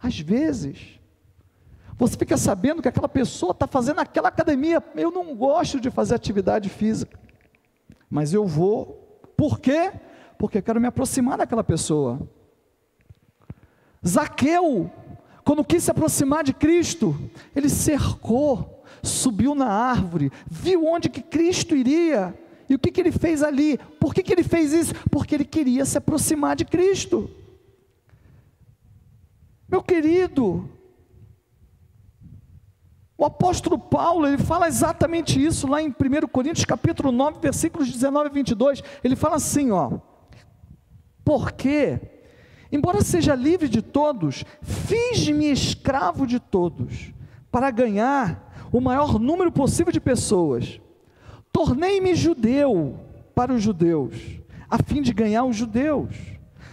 Às 0.00 0.18
vezes, 0.18 0.98
Você 1.98 2.16
fica 2.16 2.36
sabendo 2.36 2.80
que 2.80 2.86
aquela 2.88 3.08
pessoa 3.08 3.50
está 3.50 3.66
fazendo 3.66 3.98
aquela 3.98 4.28
academia. 4.28 4.80
Eu 4.94 5.10
não 5.10 5.34
gosto 5.34 5.80
de 5.80 5.90
fazer 5.90 6.14
atividade 6.14 6.68
física, 6.68 7.18
mas 8.08 8.32
eu 8.32 8.46
vou. 8.46 9.20
Por 9.36 9.58
quê? 9.58 9.92
Porque 10.38 10.58
eu 10.58 10.62
quero 10.62 10.80
me 10.80 10.86
aproximar 10.86 11.36
daquela 11.36 11.64
pessoa. 11.64 12.20
Zaqueu, 14.06 14.90
quando 15.44 15.64
quis 15.64 15.82
se 15.82 15.90
aproximar 15.90 16.44
de 16.44 16.52
Cristo, 16.52 17.18
ele 17.54 17.68
cercou, 17.68 18.84
subiu 19.02 19.54
na 19.54 19.66
árvore, 19.66 20.30
viu 20.48 20.86
onde 20.86 21.08
que 21.08 21.20
Cristo 21.20 21.74
iria. 21.74 22.38
E 22.68 22.74
o 22.74 22.78
que, 22.78 22.92
que 22.92 23.00
ele 23.00 23.10
fez 23.10 23.42
ali? 23.42 23.78
Por 23.98 24.14
que, 24.14 24.22
que 24.22 24.32
ele 24.32 24.44
fez 24.44 24.72
isso? 24.72 24.94
Porque 25.10 25.34
ele 25.34 25.44
queria 25.44 25.84
se 25.84 25.98
aproximar 25.98 26.54
de 26.54 26.64
Cristo. 26.64 27.30
Meu 29.68 29.82
querido, 29.82 30.68
o 33.16 33.24
apóstolo 33.24 33.78
Paulo, 33.78 34.26
ele 34.26 34.38
fala 34.38 34.68
exatamente 34.68 35.44
isso 35.44 35.66
lá 35.66 35.82
em 35.82 35.88
1 35.88 36.28
Coríntios 36.28 36.64
capítulo 36.64 37.10
9, 37.10 37.40
versículos 37.40 37.90
19 37.90 38.28
e 38.28 38.32
22. 38.32 38.82
Ele 39.02 39.16
fala 39.16 39.36
assim, 39.36 39.70
ó: 39.70 39.98
Porque, 41.28 42.00
embora 42.72 43.02
seja 43.02 43.34
livre 43.34 43.68
de 43.68 43.82
todos, 43.82 44.46
fiz-me 44.62 45.50
escravo 45.50 46.26
de 46.26 46.40
todos, 46.40 47.12
para 47.52 47.70
ganhar 47.70 48.50
o 48.72 48.80
maior 48.80 49.18
número 49.18 49.52
possível 49.52 49.92
de 49.92 50.00
pessoas. 50.00 50.80
Tornei-me 51.52 52.14
judeu 52.14 52.98
para 53.34 53.52
os 53.52 53.62
judeus, 53.62 54.14
a 54.70 54.82
fim 54.82 55.02
de 55.02 55.12
ganhar 55.12 55.44
os 55.44 55.54
judeus. 55.54 56.16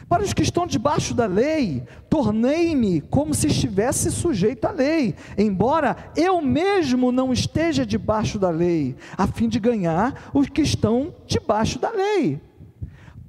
Para 0.08 0.24
os 0.24 0.32
que 0.32 0.44
estão 0.44 0.66
debaixo 0.66 1.14
da 1.14 1.26
lei, 1.26 1.84
tornei-me 2.10 3.02
como 3.02 3.34
se 3.34 3.48
estivesse 3.48 4.10
sujeito 4.10 4.64
à 4.64 4.72
lei, 4.72 5.16
embora 5.38 5.98
eu 6.16 6.42
mesmo 6.42 7.12
não 7.12 7.34
esteja 7.34 7.86
debaixo 7.86 8.40
da 8.40 8.52
lei, 8.52 8.96
a 9.18 9.28
fim 9.28 9.50
de 9.50 9.60
ganhar 9.60 10.32
os 10.34 10.48
que 10.48 10.62
estão 10.62 11.14
debaixo 11.28 11.78
da 11.78 11.92
lei. 11.92 12.40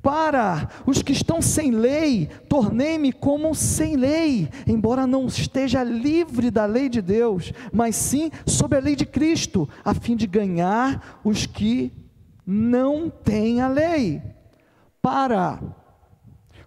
Para 0.07 0.69
os 0.87 1.03
que 1.03 1.11
estão 1.11 1.43
sem 1.43 1.73
lei, 1.73 2.29
tornei-me 2.49 3.13
como 3.13 3.53
sem 3.57 3.97
lei, 3.97 4.49
embora 4.65 5.05
não 5.05 5.27
esteja 5.27 5.83
livre 5.83 6.49
da 6.49 6.65
lei 6.65 6.89
de 6.89 7.03
Deus, 7.03 7.53
mas 7.73 7.97
sim 7.97 8.31
sob 8.47 8.77
a 8.77 8.79
lei 8.79 8.95
de 8.95 9.05
Cristo, 9.05 9.69
a 9.85 9.93
fim 9.95 10.15
de 10.15 10.29
ganhar 10.29 11.19
os 11.25 11.45
que 11.45 11.93
não 12.47 13.11
têm 13.11 13.61
a 13.61 13.67
lei. 13.67 14.23
Para 15.03 15.61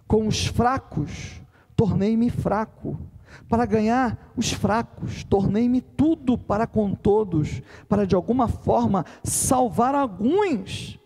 com 0.06 0.26
os 0.26 0.44
fracos, 0.44 1.40
tornei-me 1.74 2.28
fraco. 2.28 3.00
Para 3.48 3.64
ganhar 3.64 4.32
os 4.36 4.52
fracos, 4.52 5.24
tornei-me 5.24 5.80
tudo 5.80 6.36
para 6.36 6.66
com 6.66 6.94
todos, 6.94 7.62
para 7.88 8.06
de 8.06 8.14
alguma 8.14 8.48
forma 8.48 9.06
salvar 9.24 9.94
alguns. 9.94 11.00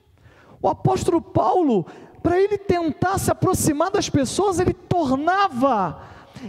O 0.64 0.68
apóstolo 0.70 1.20
Paulo, 1.20 1.84
para 2.24 2.40
ele 2.40 2.56
tentar 2.56 3.18
se 3.18 3.30
aproximar 3.30 3.90
das 3.90 4.08
pessoas, 4.08 4.58
ele 4.58 4.72
tornava 4.72 6.00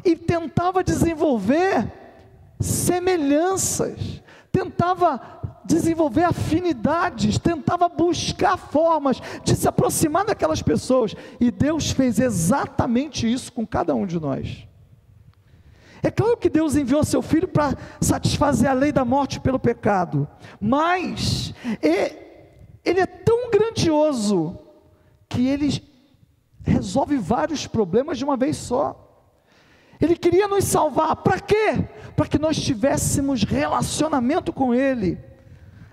e 0.05 0.15
tentava 0.15 0.82
desenvolver 0.82 1.91
semelhanças, 2.62 4.24
tentava 4.53 5.20
desenvolver 5.65 6.24
afinidades, 6.24 7.38
tentava 7.38 7.89
buscar 7.89 8.55
formas 8.55 9.22
de 9.44 9.53
se 9.53 9.67
aproximar 9.67 10.24
daquelas 10.24 10.62
pessoas, 10.62 11.13
e 11.41 11.51
Deus 11.51 11.91
fez 11.91 12.20
exatamente 12.20 13.29
isso 13.29 13.51
com 13.51 13.67
cada 13.67 13.94
um 13.94 14.05
de 14.05 14.17
nós. 14.17 14.65
É 16.01 16.10
claro 16.10 16.38
que 16.38 16.50
Deus 16.50 16.77
enviou 16.77 17.03
seu 17.03 17.22
filho 17.22 17.50
para 17.50 17.75
satisfazer 18.00 18.70
a 18.70 18.74
lei 18.74 18.94
da 18.94 19.03
morte 19.03 19.41
pelo 19.41 19.60
pecado, 19.60 20.25
mas 20.58 21.53
ele 21.82 23.01
é 23.01 23.05
tão 23.05 23.51
grandioso 23.51 24.57
que 25.35 25.48
ele 25.48 25.83
resolve 26.63 27.17
vários 27.17 27.67
problemas 27.67 28.17
de 28.17 28.24
uma 28.24 28.37
vez 28.37 28.57
só. 28.57 29.01
Ele 30.00 30.15
queria 30.15 30.48
nos 30.48 30.65
salvar, 30.65 31.15
para 31.17 31.39
quê? 31.39 31.87
Para 32.15 32.27
que 32.27 32.39
nós 32.39 32.57
tivéssemos 32.57 33.43
relacionamento 33.43 34.51
com 34.51 34.74
Ele. 34.74 35.17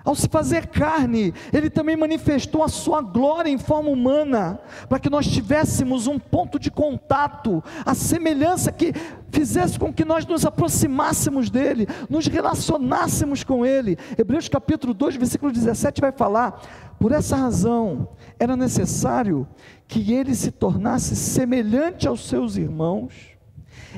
Ao 0.04 0.14
se 0.14 0.28
fazer 0.28 0.66
carne, 0.66 1.32
ele 1.52 1.70
também 1.70 1.96
manifestou 1.96 2.62
a 2.62 2.68
sua 2.68 3.00
glória 3.00 3.50
em 3.50 3.58
forma 3.58 3.88
humana, 3.90 4.58
para 4.88 4.98
que 4.98 5.10
nós 5.10 5.26
tivéssemos 5.26 6.06
um 6.06 6.18
ponto 6.18 6.58
de 6.58 6.70
contato, 6.70 7.62
a 7.84 7.94
semelhança 7.94 8.72
que 8.72 8.92
fizesse 9.30 9.78
com 9.78 9.92
que 9.92 10.04
nós 10.04 10.26
nos 10.26 10.44
aproximássemos 10.44 11.50
dele, 11.50 11.86
nos 12.10 12.26
relacionássemos 12.26 13.44
com 13.44 13.64
ele. 13.64 13.96
Hebreus 14.18 14.48
capítulo 14.48 14.92
2, 14.92 15.16
versículo 15.16 15.52
17 15.52 16.00
vai 16.00 16.12
falar: 16.12 16.60
por 17.02 17.10
essa 17.10 17.34
razão 17.34 18.08
era 18.38 18.56
necessário 18.56 19.48
que 19.88 20.12
ele 20.12 20.34
se 20.34 20.52
tornasse 20.52 21.16
semelhante 21.16 22.06
aos 22.06 22.28
seus 22.28 22.56
irmãos, 22.56 23.12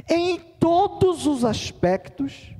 em 0.09 0.39
todos 0.59 1.27
os 1.27 1.45
aspectos, 1.45 2.55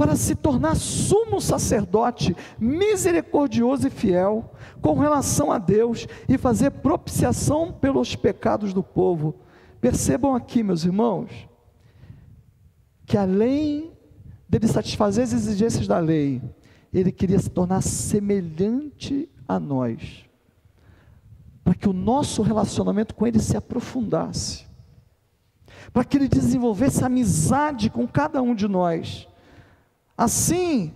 para 0.00 0.16
se 0.16 0.34
tornar 0.34 0.76
sumo 0.76 1.42
sacerdote, 1.42 2.34
misericordioso 2.58 3.86
e 3.86 3.90
fiel, 3.90 4.50
com 4.80 4.98
relação 4.98 5.52
a 5.52 5.58
Deus 5.58 6.08
e 6.26 6.38
fazer 6.38 6.70
propiciação 6.70 7.70
pelos 7.70 8.16
pecados 8.16 8.72
do 8.72 8.82
povo. 8.82 9.34
Percebam 9.78 10.34
aqui, 10.34 10.62
meus 10.62 10.86
irmãos, 10.86 11.46
que 13.04 13.18
além 13.18 13.92
dele 14.48 14.68
satisfazer 14.68 15.22
as 15.22 15.34
exigências 15.34 15.86
da 15.86 15.98
lei, 15.98 16.40
ele 16.94 17.12
queria 17.12 17.38
se 17.38 17.50
tornar 17.50 17.82
semelhante 17.82 19.28
a 19.46 19.60
nós, 19.60 20.24
para 21.62 21.74
que 21.74 21.90
o 21.90 21.92
nosso 21.92 22.40
relacionamento 22.40 23.14
com 23.14 23.26
ele 23.26 23.38
se 23.38 23.54
aprofundasse, 23.54 24.64
para 25.92 26.06
que 26.06 26.16
ele 26.16 26.26
desenvolvesse 26.26 27.04
amizade 27.04 27.90
com 27.90 28.08
cada 28.08 28.40
um 28.40 28.54
de 28.54 28.66
nós 28.66 29.28
Assim, 30.20 30.94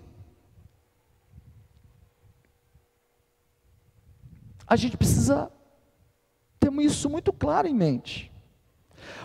a 4.67 4.77
gente 4.77 4.99
precisa 4.99 5.51
ter 6.61 6.71
isso 6.83 7.09
muito 7.09 7.33
claro 7.33 7.67
em 7.67 7.73
mente. 7.73 8.31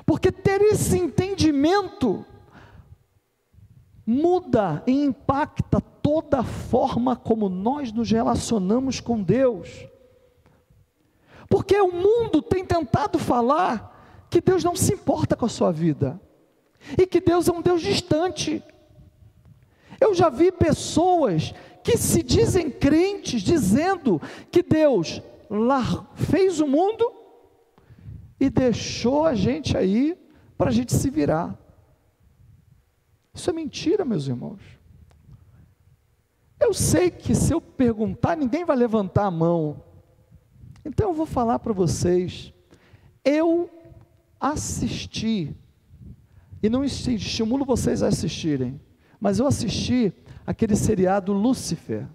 Porque 0.05 0.31
ter 0.31 0.61
esse 0.61 0.97
entendimento 0.97 2.25
muda 4.05 4.81
e 4.87 5.03
impacta 5.03 5.81
toda 5.81 6.39
a 6.39 6.43
forma 6.45 7.17
como 7.17 7.49
nós 7.49 7.91
nos 7.91 8.09
relacionamos 8.09 9.01
com 9.01 9.21
Deus. 9.21 9.85
Porque 11.49 11.75
o 11.75 11.91
mundo 11.91 12.41
tem 12.41 12.63
tentado 12.63 13.19
falar 13.19 14.25
que 14.29 14.39
Deus 14.39 14.63
não 14.63 14.77
se 14.77 14.93
importa 14.93 15.35
com 15.35 15.45
a 15.45 15.49
sua 15.49 15.73
vida 15.73 16.21
e 16.97 17.05
que 17.05 17.19
Deus 17.19 17.49
é 17.49 17.51
um 17.51 17.61
Deus 17.61 17.81
distante. 17.81 18.63
Eu 19.99 20.13
já 20.13 20.29
vi 20.29 20.51
pessoas 20.51 21.53
que 21.83 21.97
se 21.97 22.23
dizem 22.23 22.69
crentes 22.69 23.41
dizendo 23.41 24.21
que 24.51 24.63
Deus 24.63 25.21
fez 26.15 26.59
o 26.59 26.67
mundo 26.67 27.11
e 28.39 28.49
deixou 28.49 29.25
a 29.25 29.33
gente 29.33 29.75
aí 29.75 30.17
para 30.57 30.69
a 30.69 30.73
gente 30.73 30.93
se 30.93 31.09
virar. 31.09 31.57
Isso 33.33 33.49
é 33.49 33.53
mentira, 33.53 34.05
meus 34.05 34.27
irmãos. 34.27 34.61
Eu 36.59 36.73
sei 36.73 37.09
que 37.09 37.33
se 37.33 37.53
eu 37.53 37.61
perguntar, 37.61 38.35
ninguém 38.35 38.65
vai 38.65 38.75
levantar 38.75 39.25
a 39.25 39.31
mão. 39.31 39.83
Então 40.83 41.09
eu 41.09 41.13
vou 41.13 41.25
falar 41.25 41.59
para 41.59 41.73
vocês. 41.73 42.53
Eu 43.23 43.69
assisti, 44.39 45.55
e 46.61 46.69
não 46.69 46.83
estimulo 46.83 47.65
vocês 47.65 48.01
a 48.01 48.07
assistirem, 48.07 48.79
mas 49.19 49.39
eu 49.39 49.47
assisti 49.47 50.13
aquele 50.45 50.75
seriado 50.75 51.33
Lúcifer. 51.33 52.07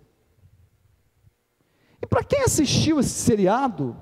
E 2.01 2.07
para 2.07 2.25
quem 2.25 2.43
assistiu 2.43 2.99
esse 3.01 3.11
seriado, 3.11 3.97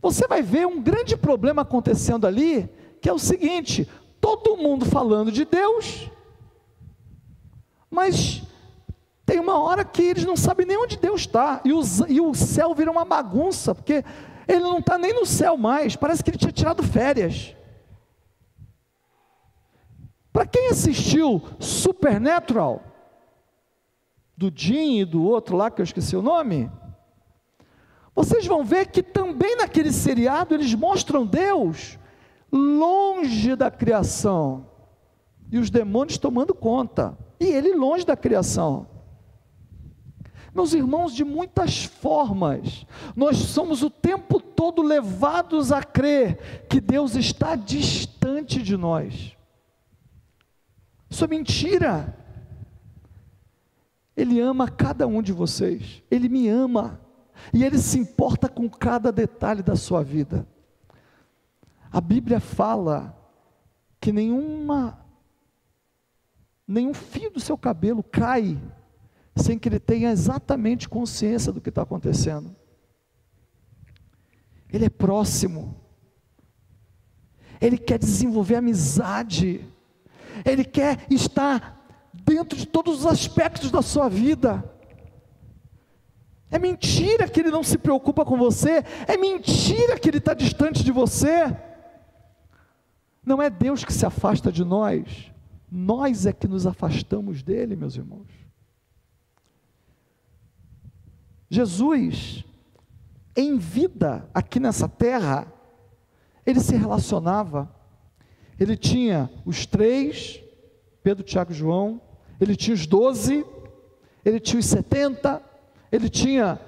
você 0.00 0.26
vai 0.26 0.42
ver 0.42 0.66
um 0.66 0.82
grande 0.82 1.16
problema 1.16 1.62
acontecendo 1.62 2.26
ali, 2.26 2.68
que 3.00 3.08
é 3.08 3.12
o 3.12 3.18
seguinte: 3.18 3.88
todo 4.20 4.56
mundo 4.56 4.84
falando 4.84 5.32
de 5.32 5.44
Deus, 5.44 6.10
mas 7.90 8.42
tem 9.26 9.38
uma 9.38 9.60
hora 9.60 9.84
que 9.84 10.02
eles 10.02 10.24
não 10.24 10.36
sabem 10.36 10.66
nem 10.66 10.76
onde 10.76 10.96
Deus 10.96 11.22
está, 11.22 11.60
e 11.64 11.72
o, 11.72 11.80
e 12.08 12.20
o 12.20 12.34
céu 12.34 12.74
vira 12.74 12.90
uma 12.90 13.04
bagunça, 13.04 13.74
porque 13.74 14.04
ele 14.48 14.60
não 14.60 14.78
está 14.78 14.98
nem 14.98 15.14
no 15.14 15.24
céu 15.24 15.56
mais, 15.56 15.94
parece 15.96 16.22
que 16.22 16.30
ele 16.30 16.38
tinha 16.38 16.52
tirado 16.52 16.82
férias. 16.82 17.54
Para 20.32 20.46
quem 20.46 20.68
assistiu 20.68 21.42
Supernatural, 21.58 22.82
do 24.36 24.50
Jim 24.54 25.00
e 25.00 25.04
do 25.04 25.22
outro 25.22 25.56
lá 25.56 25.70
que 25.70 25.80
eu 25.80 25.84
esqueci 25.84 26.16
o 26.16 26.22
nome, 26.22 26.70
vocês 28.14 28.46
vão 28.46 28.64
ver 28.64 28.86
que 28.86 29.02
também 29.02 29.56
naquele 29.56 29.92
seriado 29.92 30.54
eles 30.54 30.74
mostram 30.74 31.26
Deus 31.26 31.98
longe 32.52 33.54
da 33.54 33.70
criação. 33.70 34.66
e 35.52 35.58
os 35.58 35.68
demônios 35.68 36.16
tomando 36.16 36.54
conta, 36.54 37.18
e 37.40 37.46
ele 37.46 37.74
longe 37.74 38.06
da 38.06 38.16
criação. 38.16 38.86
Meus 40.54 40.72
irmãos, 40.72 41.12
de 41.12 41.24
muitas 41.24 41.84
formas, 41.84 42.86
nós 43.16 43.36
somos 43.36 43.82
o 43.82 43.90
tempo 43.90 44.40
todo 44.40 44.80
levados 44.80 45.72
a 45.72 45.82
crer 45.82 46.66
que 46.68 46.80
Deus 46.80 47.16
está 47.16 47.56
distante 47.56 48.62
de 48.62 48.76
nós. 48.76 49.36
Isso 51.10 51.24
é 51.24 51.28
mentira. 51.28 52.16
Ele 54.16 54.40
ama 54.40 54.70
cada 54.70 55.06
um 55.06 55.20
de 55.20 55.32
vocês, 55.32 56.02
Ele 56.10 56.28
me 56.28 56.48
ama, 56.48 57.00
e 57.52 57.64
Ele 57.64 57.78
se 57.78 57.98
importa 57.98 58.48
com 58.48 58.68
cada 58.70 59.10
detalhe 59.10 59.62
da 59.62 59.74
sua 59.74 60.02
vida. 60.02 60.46
A 61.90 62.00
Bíblia 62.00 62.38
fala 62.38 63.16
que 64.00 64.12
nenhuma, 64.12 65.04
nenhum 66.66 66.94
fio 66.94 67.30
do 67.30 67.40
seu 67.40 67.58
cabelo 67.58 68.02
cai 68.02 68.58
sem 69.36 69.58
que 69.58 69.68
ele 69.68 69.80
tenha 69.80 70.10
exatamente 70.10 70.88
consciência 70.88 71.52
do 71.52 71.60
que 71.60 71.68
está 71.68 71.82
acontecendo. 71.82 72.54
Ele 74.72 74.84
é 74.84 74.90
próximo, 74.90 75.74
ele 77.60 77.76
quer 77.76 77.98
desenvolver 77.98 78.56
amizade, 78.56 79.66
ele 80.44 80.64
quer 80.64 81.06
estar 81.10 81.80
dentro 82.12 82.58
de 82.58 82.66
todos 82.66 83.00
os 83.00 83.06
aspectos 83.06 83.70
da 83.70 83.82
sua 83.82 84.08
vida. 84.08 84.64
É 86.50 86.58
mentira 86.58 87.28
que 87.28 87.40
ele 87.40 87.50
não 87.50 87.62
se 87.62 87.78
preocupa 87.78 88.24
com 88.24 88.36
você, 88.36 88.84
é 89.06 89.16
mentira 89.16 89.98
que 89.98 90.08
ele 90.08 90.18
está 90.18 90.34
distante 90.34 90.82
de 90.82 90.90
você. 90.90 91.56
Não 93.24 93.40
é 93.40 93.48
Deus 93.48 93.84
que 93.84 93.92
se 93.92 94.04
afasta 94.04 94.50
de 94.50 94.64
nós, 94.64 95.32
nós 95.70 96.26
é 96.26 96.32
que 96.32 96.48
nos 96.48 96.66
afastamos 96.66 97.42
dele, 97.42 97.76
meus 97.76 97.96
irmãos. 97.96 98.28
Jesus, 101.48 102.44
em 103.36 103.58
vida 103.58 104.28
aqui 104.32 104.58
nessa 104.58 104.88
terra, 104.88 105.52
ele 106.44 106.60
se 106.60 106.76
relacionava, 106.76 107.72
ele 108.60 108.76
tinha 108.76 109.30
os 109.46 109.64
três, 109.64 110.38
Pedro, 111.02 111.24
Tiago 111.24 111.50
e 111.50 111.54
João, 111.54 111.98
ele 112.38 112.54
tinha 112.54 112.74
os 112.74 112.86
doze, 112.86 113.44
ele 114.22 114.38
tinha 114.38 114.60
os 114.60 114.66
setenta, 114.66 115.42
ele 115.90 116.10
tinha. 116.10 116.60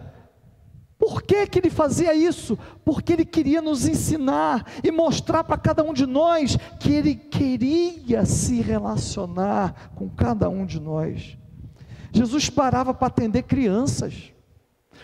Por 0.99 1.23
que, 1.23 1.47
que 1.47 1.59
ele 1.59 1.69
fazia 1.69 2.15
isso? 2.15 2.59
Porque 2.83 3.13
ele 3.13 3.27
queria 3.27 3.61
nos 3.61 3.87
ensinar 3.87 4.67
e 4.83 4.91
mostrar 4.91 5.45
para 5.45 5.59
cada 5.59 5.83
um 5.83 5.93
de 5.93 6.07
nós 6.07 6.57
que 6.81 6.93
ele 6.93 7.15
queria 7.15 8.25
se 8.25 8.63
relacionar 8.63 9.93
com 9.95 10.09
cada 10.09 10.49
um 10.49 10.65
de 10.65 10.81
nós. 10.81 11.37
Jesus 12.11 12.49
parava 12.49 12.95
para 12.95 13.09
atender 13.09 13.43
crianças. 13.43 14.33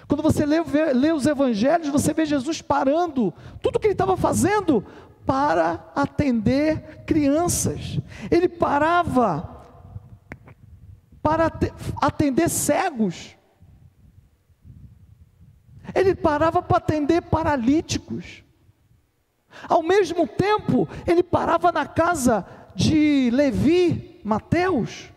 Quando 0.07 0.23
você 0.23 0.47
lê, 0.47 0.63
lê, 0.95 1.13
os 1.13 1.27
evangelhos, 1.27 1.89
você 1.89 2.15
vê 2.15 2.25
Jesus 2.25 2.63
parando 2.63 3.35
tudo 3.61 3.79
que 3.79 3.89
ele 3.89 3.93
estava 3.93 4.17
fazendo 4.17 4.85
para 5.29 5.93
atender 5.95 7.05
crianças. 7.05 8.01
Ele 8.31 8.49
parava 8.49 9.63
para 11.23 11.53
atender 12.01 12.49
cegos. 12.49 13.37
Ele 15.95 16.15
parava 16.15 16.63
para 16.63 16.79
atender 16.79 17.21
paralíticos. 17.21 18.43
Ao 19.69 19.83
mesmo 19.83 20.27
tempo, 20.27 20.89
ele 21.07 21.23
parava 21.23 21.71
na 21.71 21.85
casa 21.85 22.47
de 22.75 23.29
Levi, 23.31 24.23
Mateus, 24.25 25.13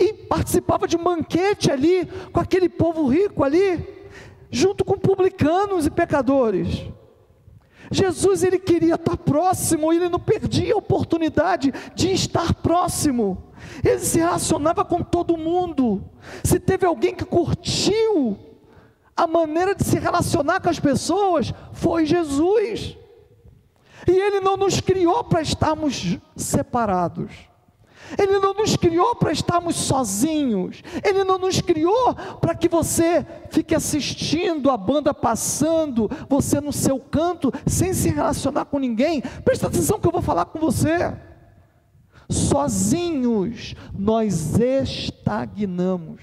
e 0.00 0.12
participava 0.12 0.88
de 0.88 0.96
um 0.96 1.04
banquete 1.04 1.70
ali 1.70 2.06
com 2.32 2.40
aquele 2.40 2.68
povo 2.68 3.06
rico 3.06 3.44
ali, 3.44 3.86
junto 4.50 4.84
com 4.84 4.98
publicanos 4.98 5.86
e 5.86 5.90
pecadores. 5.90 6.90
Jesus 7.90 8.42
ele 8.42 8.58
queria 8.58 8.94
estar 8.94 9.16
próximo, 9.16 9.92
ele 9.92 10.08
não 10.08 10.18
perdia 10.18 10.74
a 10.74 10.78
oportunidade 10.78 11.72
de 11.94 12.12
estar 12.12 12.54
próximo. 12.54 13.52
Ele 13.84 13.98
se 14.00 14.18
relacionava 14.18 14.84
com 14.84 15.02
todo 15.02 15.36
mundo. 15.36 16.04
Se 16.44 16.58
teve 16.58 16.86
alguém 16.86 17.14
que 17.14 17.24
curtiu 17.24 18.38
a 19.16 19.26
maneira 19.26 19.74
de 19.74 19.84
se 19.84 19.98
relacionar 19.98 20.60
com 20.60 20.68
as 20.68 20.78
pessoas, 20.78 21.52
foi 21.72 22.04
Jesus. 22.04 22.96
E 24.06 24.12
Ele 24.12 24.40
não 24.40 24.56
nos 24.56 24.80
criou 24.80 25.24
para 25.24 25.40
estarmos 25.40 26.18
separados. 26.36 27.32
Ele 28.18 28.38
não 28.38 28.54
nos 28.54 28.76
criou 28.76 29.14
para 29.16 29.32
estarmos 29.32 29.76
sozinhos. 29.76 30.82
Ele 31.04 31.24
não 31.24 31.38
nos 31.38 31.60
criou 31.60 32.14
para 32.40 32.54
que 32.54 32.68
você 32.68 33.26
fique 33.50 33.74
assistindo 33.74 34.70
a 34.70 34.76
banda 34.76 35.12
passando, 35.12 36.10
você 36.28 36.60
no 36.60 36.72
seu 36.72 36.98
canto, 36.98 37.52
sem 37.66 37.92
se 37.92 38.10
relacionar 38.10 38.66
com 38.66 38.78
ninguém. 38.78 39.20
Presta 39.44 39.66
atenção 39.66 39.98
que 39.98 40.06
eu 40.06 40.12
vou 40.12 40.22
falar 40.22 40.46
com 40.46 40.58
você 40.58 41.14
sozinhos 42.28 43.74
nós 43.96 44.58
estagnamos. 44.58 46.22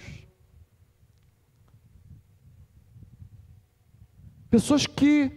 Pessoas 4.50 4.86
que 4.86 5.32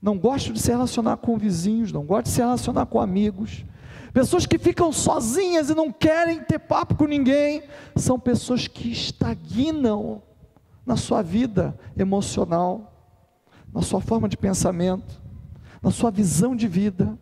não 0.00 0.18
gostam 0.18 0.52
de 0.52 0.60
se 0.60 0.70
relacionar 0.70 1.16
com 1.18 1.38
vizinhos, 1.38 1.92
não 1.92 2.04
gostam 2.04 2.22
de 2.24 2.30
se 2.30 2.40
relacionar 2.40 2.86
com 2.86 3.00
amigos, 3.00 3.64
pessoas 4.12 4.46
que 4.46 4.58
ficam 4.58 4.92
sozinhas 4.92 5.70
e 5.70 5.74
não 5.74 5.92
querem 5.92 6.42
ter 6.42 6.58
papo 6.58 6.94
com 6.94 7.06
ninguém, 7.06 7.62
são 7.96 8.18
pessoas 8.18 8.66
que 8.66 8.90
estagnam 8.90 10.22
na 10.84 10.96
sua 10.96 11.22
vida 11.22 11.78
emocional, 11.96 12.92
na 13.72 13.82
sua 13.82 14.00
forma 14.00 14.28
de 14.28 14.36
pensamento, 14.36 15.20
na 15.82 15.90
sua 15.90 16.10
visão 16.10 16.56
de 16.56 16.66
vida. 16.66 17.18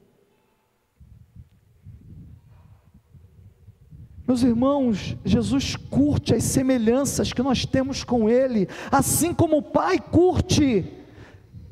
Meus 4.26 4.42
irmãos, 4.42 5.16
Jesus 5.24 5.74
curte 5.74 6.34
as 6.34 6.44
semelhanças 6.44 7.32
que 7.32 7.42
nós 7.42 7.64
temos 7.64 8.04
com 8.04 8.28
Ele, 8.28 8.68
assim 8.90 9.32
como 9.32 9.56
o 9.56 9.62
Pai 9.62 9.98
curte 9.98 10.84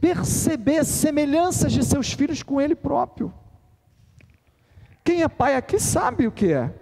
perceber 0.00 0.84
semelhanças 0.84 1.72
de 1.72 1.84
seus 1.84 2.12
filhos 2.12 2.42
com 2.42 2.60
Ele 2.60 2.74
próprio. 2.74 3.32
Quem 5.06 5.22
é 5.22 5.28
pai 5.28 5.54
aqui 5.54 5.78
sabe 5.78 6.26
o 6.26 6.32
que 6.32 6.52
é. 6.52 6.74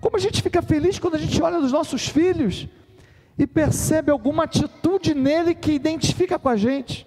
Como 0.00 0.16
a 0.16 0.20
gente 0.20 0.40
fica 0.40 0.62
feliz 0.62 0.96
quando 0.96 1.16
a 1.16 1.18
gente 1.18 1.42
olha 1.42 1.58
nos 1.58 1.72
nossos 1.72 2.06
filhos 2.08 2.68
e 3.36 3.48
percebe 3.48 4.12
alguma 4.12 4.44
atitude 4.44 5.12
nele 5.12 5.56
que 5.56 5.72
identifica 5.72 6.38
com 6.38 6.48
a 6.48 6.56
gente, 6.56 7.04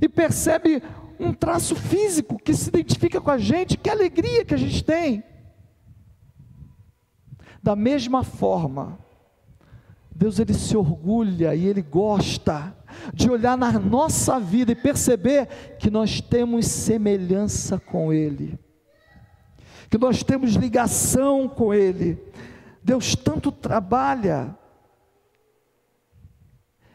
e 0.00 0.08
percebe 0.08 0.82
um 1.18 1.34
traço 1.34 1.76
físico 1.76 2.38
que 2.38 2.54
se 2.54 2.70
identifica 2.70 3.20
com 3.20 3.30
a 3.30 3.36
gente, 3.36 3.76
que 3.76 3.90
alegria 3.90 4.42
que 4.42 4.54
a 4.54 4.58
gente 4.58 4.82
tem. 4.82 5.22
Da 7.62 7.76
mesma 7.76 8.24
forma, 8.24 8.98
Deus 10.10 10.38
ele 10.38 10.54
se 10.54 10.74
orgulha 10.74 11.54
e 11.54 11.66
ele 11.66 11.82
gosta 11.82 12.74
de 13.12 13.28
olhar 13.28 13.58
na 13.58 13.72
nossa 13.72 14.40
vida 14.40 14.72
e 14.72 14.74
perceber 14.74 15.76
que 15.78 15.90
nós 15.90 16.22
temos 16.22 16.66
semelhança 16.66 17.78
com 17.78 18.10
ele. 18.10 18.58
Que 19.90 19.98
nós 19.98 20.22
temos 20.22 20.52
ligação 20.52 21.48
com 21.48 21.74
ele. 21.74 22.18
Deus 22.82 23.14
tanto 23.14 23.52
trabalha. 23.52 24.56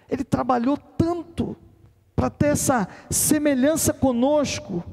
Ele 0.10 0.23
trabalhou 0.23 0.77
tanto 0.77 1.55
para 2.15 2.29
ter 2.29 2.47
essa 2.47 2.88
semelhança 3.10 3.93
conosco 3.93 4.84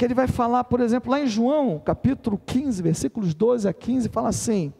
que 0.00 0.04
ele 0.06 0.14
vai 0.14 0.26
falar, 0.26 0.64
por 0.64 0.80
exemplo, 0.80 1.10
lá 1.10 1.20
em 1.20 1.26
João, 1.26 1.78
capítulo 1.78 2.38
15, 2.38 2.82
versículos 2.82 3.34
12 3.34 3.68
a 3.68 3.72
15, 3.74 4.08
fala 4.08 4.30
assim: 4.30 4.72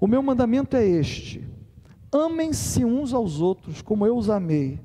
O 0.00 0.06
meu 0.06 0.22
mandamento 0.22 0.74
é 0.74 0.82
este: 0.82 1.46
amem-se 2.10 2.82
uns 2.82 3.12
aos 3.12 3.42
outros, 3.42 3.82
como 3.82 4.06
eu 4.06 4.16
os 4.16 4.30
amei. 4.30 4.80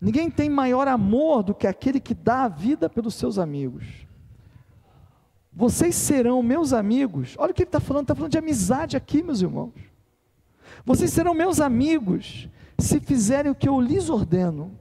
Ninguém 0.00 0.30
tem 0.30 0.48
maior 0.48 0.88
amor 0.88 1.42
do 1.42 1.54
que 1.54 1.66
aquele 1.66 2.00
que 2.00 2.14
dá 2.14 2.44
a 2.44 2.48
vida 2.48 2.88
pelos 2.88 3.14
seus 3.14 3.38
amigos. 3.38 3.84
Vocês 5.52 5.94
serão 5.94 6.42
meus 6.42 6.72
amigos. 6.72 7.34
Olha 7.36 7.50
o 7.50 7.54
que 7.54 7.62
ele 7.62 7.68
está 7.68 7.80
falando, 7.80 8.04
está 8.04 8.14
falando 8.14 8.32
de 8.32 8.38
amizade 8.38 8.96
aqui, 8.96 9.22
meus 9.22 9.42
irmãos. 9.42 9.74
Vocês 10.84 11.12
serão 11.12 11.34
meus 11.34 11.60
amigos 11.60 12.48
se 12.78 12.98
fizerem 13.00 13.52
o 13.52 13.54
que 13.54 13.68
eu 13.68 13.80
lhes 13.80 14.08
ordeno. 14.08 14.78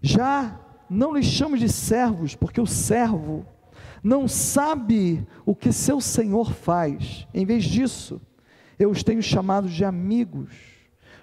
Já 0.00 0.58
não 0.88 1.14
lhes 1.14 1.26
chamo 1.26 1.58
de 1.58 1.68
servos, 1.68 2.34
porque 2.34 2.60
o 2.60 2.66
servo 2.66 3.44
não 4.02 4.26
sabe 4.26 5.26
o 5.44 5.54
que 5.54 5.72
seu 5.72 6.00
senhor 6.00 6.52
faz. 6.52 7.26
Em 7.34 7.44
vez 7.44 7.64
disso, 7.64 8.20
eu 8.78 8.90
os 8.90 9.02
tenho 9.02 9.22
chamados 9.22 9.72
de 9.72 9.84
amigos, 9.84 10.50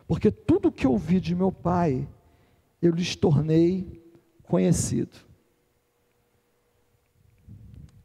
porque 0.07 0.29
tudo 0.29 0.67
o 0.67 0.71
que 0.71 0.85
ouvi 0.85 1.19
de 1.19 1.33
meu 1.33 1.51
pai, 1.51 2.07
eu 2.81 2.91
lhes 2.91 3.15
tornei 3.15 4.03
conhecido. 4.43 5.17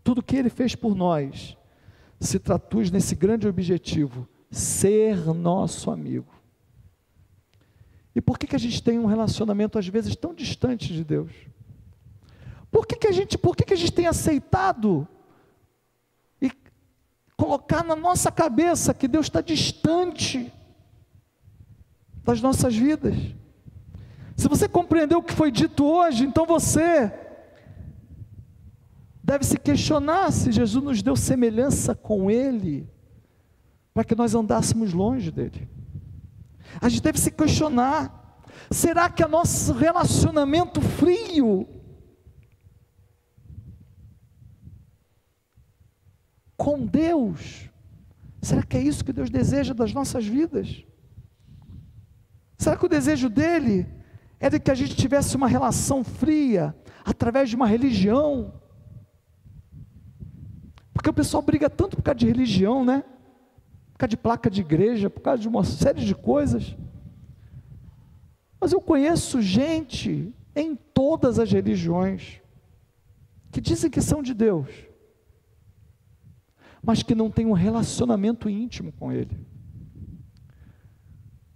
Tudo 0.02 0.22
que 0.22 0.36
ele 0.36 0.50
fez 0.50 0.74
por 0.74 0.94
nós 0.94 1.56
se 2.20 2.38
traduz 2.38 2.90
nesse 2.90 3.14
grande 3.14 3.46
objetivo: 3.46 4.28
ser 4.50 5.16
nosso 5.34 5.90
amigo. 5.90 6.32
E 8.14 8.20
por 8.20 8.38
que, 8.38 8.46
que 8.46 8.56
a 8.56 8.58
gente 8.58 8.82
tem 8.82 8.98
um 8.98 9.06
relacionamento 9.06 9.78
às 9.78 9.86
vezes 9.88 10.14
tão 10.14 10.34
distante 10.34 10.92
de 10.92 11.02
Deus? 11.02 11.32
Por 12.70 12.86
que, 12.86 12.96
que 12.96 13.06
a 13.06 13.12
gente, 13.12 13.38
por 13.38 13.56
que, 13.56 13.64
que 13.64 13.74
a 13.74 13.76
gente 13.76 13.92
tem 13.92 14.06
aceitado 14.06 15.06
e 16.40 16.50
colocar 17.36 17.82
na 17.84 17.96
nossa 17.96 18.30
cabeça 18.30 18.92
que 18.92 19.08
Deus 19.08 19.26
está 19.26 19.40
distante 19.40 20.52
das 22.24 22.40
nossas 22.40 22.74
vidas? 22.74 23.14
Se 24.42 24.48
você 24.48 24.68
compreendeu 24.68 25.20
o 25.20 25.22
que 25.22 25.32
foi 25.32 25.52
dito 25.52 25.84
hoje, 25.84 26.24
então 26.24 26.44
você 26.44 27.12
deve 29.22 29.44
se 29.44 29.56
questionar 29.56 30.32
se 30.32 30.50
Jesus 30.50 30.82
nos 30.82 31.00
deu 31.00 31.14
semelhança 31.14 31.94
com 31.94 32.28
Ele, 32.28 32.90
para 33.94 34.02
que 34.02 34.16
nós 34.16 34.34
andássemos 34.34 34.92
longe 34.92 35.30
dele. 35.30 35.70
A 36.80 36.88
gente 36.88 37.02
deve 37.02 37.20
se 37.20 37.30
questionar: 37.30 38.42
será 38.68 39.08
que 39.08 39.24
o 39.24 39.28
nosso 39.28 39.74
relacionamento 39.74 40.80
frio 40.80 41.68
com 46.56 46.84
Deus, 46.84 47.70
será 48.42 48.64
que 48.64 48.76
é 48.76 48.82
isso 48.82 49.04
que 49.04 49.12
Deus 49.12 49.30
deseja 49.30 49.72
das 49.72 49.92
nossas 49.92 50.26
vidas? 50.26 50.84
Será 52.58 52.76
que 52.76 52.86
o 52.86 52.88
desejo 52.88 53.30
dele 53.30 54.01
é 54.42 54.50
de 54.50 54.58
que 54.58 54.72
a 54.72 54.74
gente 54.74 54.96
tivesse 54.96 55.36
uma 55.36 55.46
relação 55.46 56.02
fria 56.02 56.74
através 57.04 57.48
de 57.48 57.54
uma 57.54 57.66
religião? 57.66 58.52
Porque 60.92 61.08
o 61.08 61.14
pessoal 61.14 61.40
briga 61.44 61.70
tanto 61.70 61.96
por 61.96 62.02
causa 62.02 62.18
de 62.18 62.26
religião, 62.26 62.84
né? 62.84 63.04
Por 63.92 63.98
causa 63.98 64.10
de 64.10 64.16
placa 64.16 64.50
de 64.50 64.60
igreja, 64.60 65.08
por 65.08 65.20
causa 65.20 65.40
de 65.40 65.46
uma 65.46 65.62
série 65.62 66.04
de 66.04 66.12
coisas. 66.12 66.76
Mas 68.60 68.72
eu 68.72 68.80
conheço 68.80 69.40
gente 69.40 70.34
em 70.56 70.74
todas 70.74 71.38
as 71.38 71.50
religiões 71.52 72.40
que 73.52 73.60
dizem 73.60 73.88
que 73.88 74.00
são 74.00 74.24
de 74.24 74.34
Deus, 74.34 74.68
mas 76.82 77.00
que 77.00 77.14
não 77.14 77.30
têm 77.30 77.46
um 77.46 77.52
relacionamento 77.52 78.48
íntimo 78.48 78.90
com 78.90 79.12
Ele. 79.12 79.51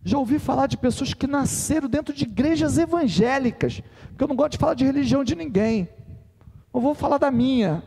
Já 0.06 0.18
ouvi 0.18 0.38
falar 0.38 0.68
de 0.68 0.76
pessoas 0.76 1.12
que 1.12 1.26
nasceram 1.26 1.88
dentro 1.88 2.14
de 2.14 2.22
igrejas 2.22 2.78
evangélicas, 2.78 3.82
porque 4.10 4.22
eu 4.22 4.28
não 4.28 4.36
gosto 4.36 4.52
de 4.52 4.58
falar 4.58 4.74
de 4.74 4.84
religião 4.84 5.24
de 5.24 5.34
ninguém. 5.34 5.88
Eu 6.72 6.80
vou 6.80 6.94
falar 6.94 7.18
da 7.18 7.28
minha 7.28 7.82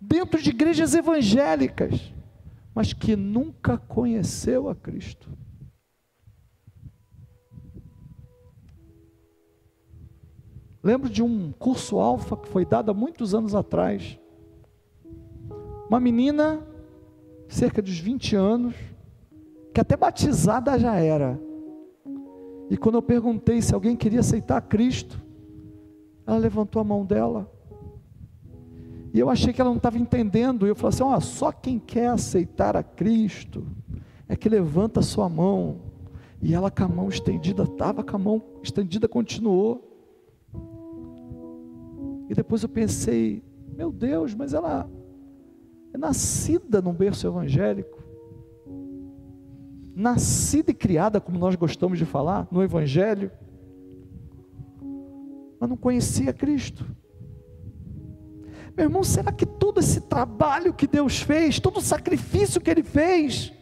dentro 0.00 0.40
de 0.40 0.50
igrejas 0.50 0.94
evangélicas, 0.94 2.14
mas 2.72 2.92
que 2.92 3.16
nunca 3.16 3.76
conheceu 3.76 4.68
a 4.68 4.76
Cristo. 4.76 5.28
Lembro 10.84 11.10
de 11.10 11.20
um 11.20 11.50
curso 11.50 11.98
alfa 11.98 12.36
que 12.36 12.46
foi 12.46 12.64
dado 12.64 12.92
há 12.92 12.94
muitos 12.94 13.34
anos 13.34 13.56
atrás. 13.56 14.20
Uma 15.88 15.98
menina, 15.98 16.64
cerca 17.48 17.82
dos 17.82 17.98
20 17.98 18.36
anos, 18.36 18.76
que 19.74 19.80
até 19.80 19.96
batizada 19.96 20.78
já 20.78 20.94
era. 20.94 21.38
E 22.70 22.76
quando 22.76 22.94
eu 22.94 23.02
perguntei 23.02 23.60
se 23.60 23.74
alguém 23.74 23.96
queria 23.96 24.20
aceitar 24.20 24.60
Cristo, 24.62 25.20
ela 26.24 26.38
levantou 26.38 26.80
a 26.80 26.84
mão 26.84 27.04
dela. 27.04 27.50
E 29.12 29.18
eu 29.18 29.28
achei 29.28 29.52
que 29.52 29.60
ela 29.60 29.70
não 29.70 29.76
estava 29.76 29.98
entendendo. 29.98 30.64
E 30.64 30.70
eu 30.70 30.76
falei 30.76 30.94
assim: 30.94 31.02
ó, 31.02 31.18
só 31.18 31.50
quem 31.50 31.78
quer 31.78 32.06
aceitar 32.06 32.76
a 32.76 32.82
Cristo 32.82 33.66
é 34.28 34.36
que 34.36 34.48
levanta 34.48 35.00
a 35.00 35.02
sua 35.02 35.28
mão. 35.28 35.80
E 36.40 36.54
ela 36.54 36.70
com 36.70 36.84
a 36.84 36.88
mão 36.88 37.08
estendida, 37.08 37.64
estava 37.64 38.04
com 38.04 38.16
a 38.16 38.18
mão 38.18 38.42
estendida, 38.62 39.08
continuou. 39.08 39.90
E 42.28 42.34
depois 42.34 42.62
eu 42.62 42.68
pensei, 42.68 43.42
meu 43.76 43.90
Deus, 43.90 44.34
mas 44.34 44.54
ela 44.54 44.88
é 45.92 45.98
nascida 45.98 46.80
num 46.80 46.92
berço 46.92 47.26
evangélico. 47.26 48.03
Nascida 49.94 50.70
e 50.70 50.74
criada, 50.74 51.20
como 51.20 51.38
nós 51.38 51.54
gostamos 51.54 51.98
de 51.98 52.04
falar, 52.04 52.48
no 52.50 52.62
Evangelho. 52.62 53.30
Mas 55.60 55.70
não 55.70 55.76
conhecia 55.76 56.32
Cristo. 56.32 56.84
Meu 58.76 58.86
irmão, 58.86 59.04
será 59.04 59.30
que 59.30 59.46
todo 59.46 59.78
esse 59.78 60.00
trabalho 60.00 60.74
que 60.74 60.86
Deus 60.86 61.20
fez, 61.20 61.60
todo 61.60 61.76
o 61.76 61.82
sacrifício 61.82 62.60
que 62.60 62.68
Ele 62.68 62.82
fez, 62.82 63.52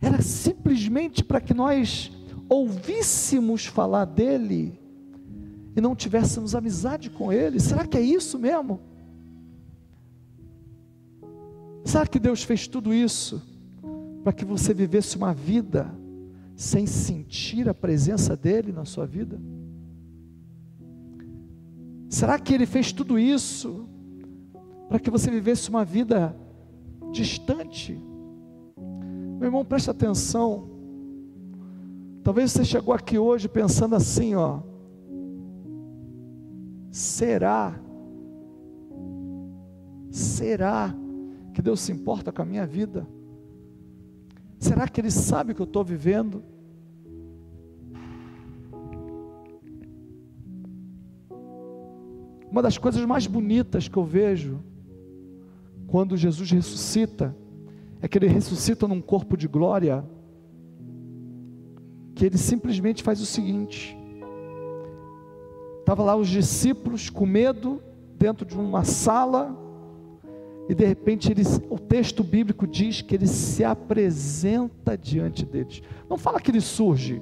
era 0.00 0.20
simplesmente 0.20 1.22
para 1.22 1.40
que 1.40 1.54
nós 1.54 2.10
ouvíssemos 2.48 3.64
falar 3.64 4.04
dEle 4.04 4.76
e 5.76 5.80
não 5.80 5.94
tivéssemos 5.94 6.56
amizade 6.56 7.10
com 7.10 7.32
Ele? 7.32 7.60
Será 7.60 7.86
que 7.86 7.96
é 7.96 8.00
isso 8.00 8.38
mesmo? 8.38 8.80
Será 11.84 12.06
que 12.06 12.18
Deus 12.18 12.42
fez 12.42 12.66
tudo 12.66 12.92
isso 12.92 13.51
para 14.22 14.32
que 14.32 14.44
você 14.44 14.72
vivesse 14.72 15.16
uma 15.16 15.32
vida 15.32 15.90
sem 16.54 16.86
sentir 16.86 17.68
a 17.68 17.74
presença 17.74 18.36
dEle 18.36 18.72
na 18.72 18.84
sua 18.84 19.06
vida? 19.06 19.40
Será 22.08 22.38
que 22.38 22.52
Ele 22.52 22.66
fez 22.66 22.92
tudo 22.92 23.18
isso 23.18 23.88
para 24.88 25.00
que 25.00 25.10
você 25.10 25.30
vivesse 25.30 25.70
uma 25.70 25.84
vida 25.84 26.36
distante. 27.12 27.98
Meu 29.38 29.48
irmão, 29.48 29.64
preste 29.64 29.90
atenção. 29.90 30.70
Talvez 32.24 32.52
você 32.52 32.64
chegou 32.64 32.94
aqui 32.94 33.18
hoje 33.18 33.48
pensando 33.48 33.94
assim, 33.94 34.34
ó. 34.34 34.60
Será? 36.90 37.78
Será 40.10 40.94
que 41.54 41.62
Deus 41.62 41.80
se 41.80 41.92
importa 41.92 42.32
com 42.32 42.42
a 42.42 42.44
minha 42.44 42.66
vida? 42.66 43.06
Será 44.62 44.86
que 44.86 45.00
Ele 45.00 45.10
sabe 45.10 45.50
o 45.50 45.54
que 45.56 45.60
eu 45.60 45.64
estou 45.64 45.82
vivendo? 45.82 46.40
Uma 52.48 52.62
das 52.62 52.78
coisas 52.78 53.04
mais 53.04 53.26
bonitas 53.26 53.88
que 53.88 53.96
eu 53.96 54.04
vejo 54.04 54.60
quando 55.88 56.16
Jesus 56.16 56.48
ressuscita, 56.52 57.36
é 58.00 58.06
que 58.06 58.16
ele 58.16 58.28
ressuscita 58.28 58.86
num 58.86 59.00
corpo 59.00 59.36
de 59.36 59.48
glória, 59.48 60.04
que 62.14 62.24
ele 62.24 62.38
simplesmente 62.38 63.02
faz 63.02 63.20
o 63.20 63.26
seguinte: 63.26 63.98
estava 65.80 66.04
lá 66.04 66.14
os 66.14 66.28
discípulos 66.28 67.10
com 67.10 67.26
medo, 67.26 67.82
dentro 68.16 68.46
de 68.46 68.56
uma 68.56 68.84
sala, 68.84 69.56
e 70.68 70.74
de 70.74 70.84
repente 70.84 71.30
ele, 71.30 71.42
o 71.68 71.78
texto 71.78 72.22
bíblico 72.22 72.66
diz 72.66 73.02
que 73.02 73.14
ele 73.14 73.26
se 73.26 73.64
apresenta 73.64 74.96
diante 74.96 75.44
deles. 75.44 75.82
Não 76.08 76.16
fala 76.16 76.40
que 76.40 76.50
ele 76.50 76.60
surge, 76.60 77.20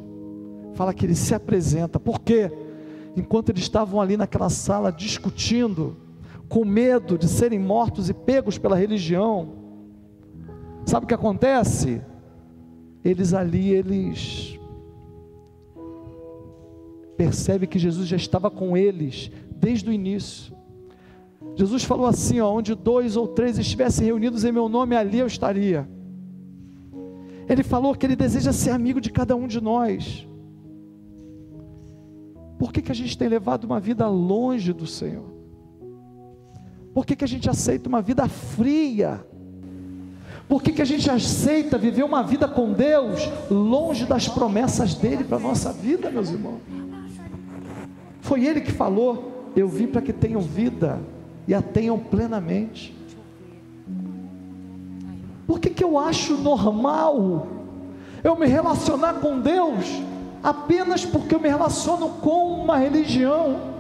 fala 0.75 0.93
que 0.93 1.07
ele 1.07 1.15
se 1.15 1.35
apresenta. 1.35 1.99
Por 1.99 2.21
quê? 2.21 2.51
Enquanto 3.17 3.49
eles 3.49 3.63
estavam 3.63 4.01
ali 4.01 4.17
naquela 4.17 4.51
sala 4.51 4.93
discutindo, 4.93 5.97
com 6.51 6.65
medo 6.65 7.17
de 7.17 7.29
serem 7.29 7.61
mortos 7.61 8.11
e 8.11 8.15
pegos 8.15 8.59
pela 8.59 8.77
religião. 8.77 9.55
Sabe 10.85 11.05
o 11.05 11.09
que 11.09 11.15
acontece? 11.15 12.03
Eles 13.05 13.33
ali, 13.33 13.71
eles 13.71 14.59
percebem 17.17 17.69
que 17.69 17.79
Jesus 17.79 18.09
já 18.09 18.17
estava 18.17 18.51
com 18.51 18.77
eles 18.77 19.31
desde 19.55 19.89
o 19.89 19.93
início. 19.93 20.53
Jesus 21.57 21.85
falou 21.85 22.07
assim: 22.07 22.41
ó, 22.41 22.53
onde 22.53 22.75
dois 22.75 23.17
ou 23.17 23.27
três 23.29 23.59
estivessem 23.59 24.07
reunidos 24.07 24.45
em 24.45 24.53
meu 24.53 24.69
nome, 24.69 24.97
ali 24.97 25.19
eu 25.19 25.27
estaria. 25.27 25.89
Ele 27.49 27.63
falou 27.63 27.95
que 27.95 28.07
ele 28.07 28.17
deseja 28.17 28.53
ser 28.53 28.71
amigo 28.71 29.01
de 29.01 29.11
cada 29.11 29.35
um 29.35 29.47
de 29.47 29.61
nós. 29.61 30.27
Por 32.59 32.73
que, 32.73 32.83
que 32.83 32.93
a 32.93 32.95
gente 32.95 33.17
tem 33.17 33.27
levado 33.27 33.65
uma 33.65 33.81
vida 33.81 34.07
longe 34.07 34.73
do 34.73 34.87
Senhor? 34.87 35.25
Por 36.93 37.07
que, 37.07 37.17
que 37.17 37.25
a 37.25 37.29
gente 37.29 37.49
aceita 37.49 37.89
uma 37.89 38.03
vida 38.03 38.29
fria? 38.29 39.25
Por 40.49 40.63
que, 40.63 40.73
que 40.73 40.83
a 40.83 40.85
gente 40.85 41.11
aceita 41.11 41.79
viver 41.79 42.03
uma 42.05 42.23
vida 42.23 42.47
com 42.47 42.73
Deus 42.73 43.21
longe 43.51 44.05
das 44.05 44.29
promessas 44.29 44.95
dele 44.95 45.25
para 45.25 45.39
a 45.39 45.41
nossa 45.41 45.73
vida, 45.73 46.11
meus 46.11 46.31
irmãos? 46.31 46.61
Foi 48.21 48.45
ele 48.45 48.61
que 48.61 48.73
falou: 48.73 49.53
Eu 49.57 49.69
vim 49.69 49.87
para 49.87 50.03
que 50.03 50.13
tenham 50.13 50.41
vida 50.41 51.01
e 51.47 51.55
a 51.55 51.63
tenham 51.63 51.99
plenamente. 51.99 52.97
Por 55.47 55.59
que, 55.59 55.71
que 55.71 55.83
eu 55.83 55.99
acho 55.99 56.37
normal 56.37 57.47
eu 58.23 58.37
me 58.37 58.47
relacionar 58.47 59.15
com 59.15 59.41
Deus 59.41 59.87
apenas 60.43 61.05
porque 61.05 61.35
eu 61.35 61.41
me 61.41 61.49
relaciono 61.49 62.09
com 62.21 62.63
uma 62.63 62.77
religião? 62.77 63.71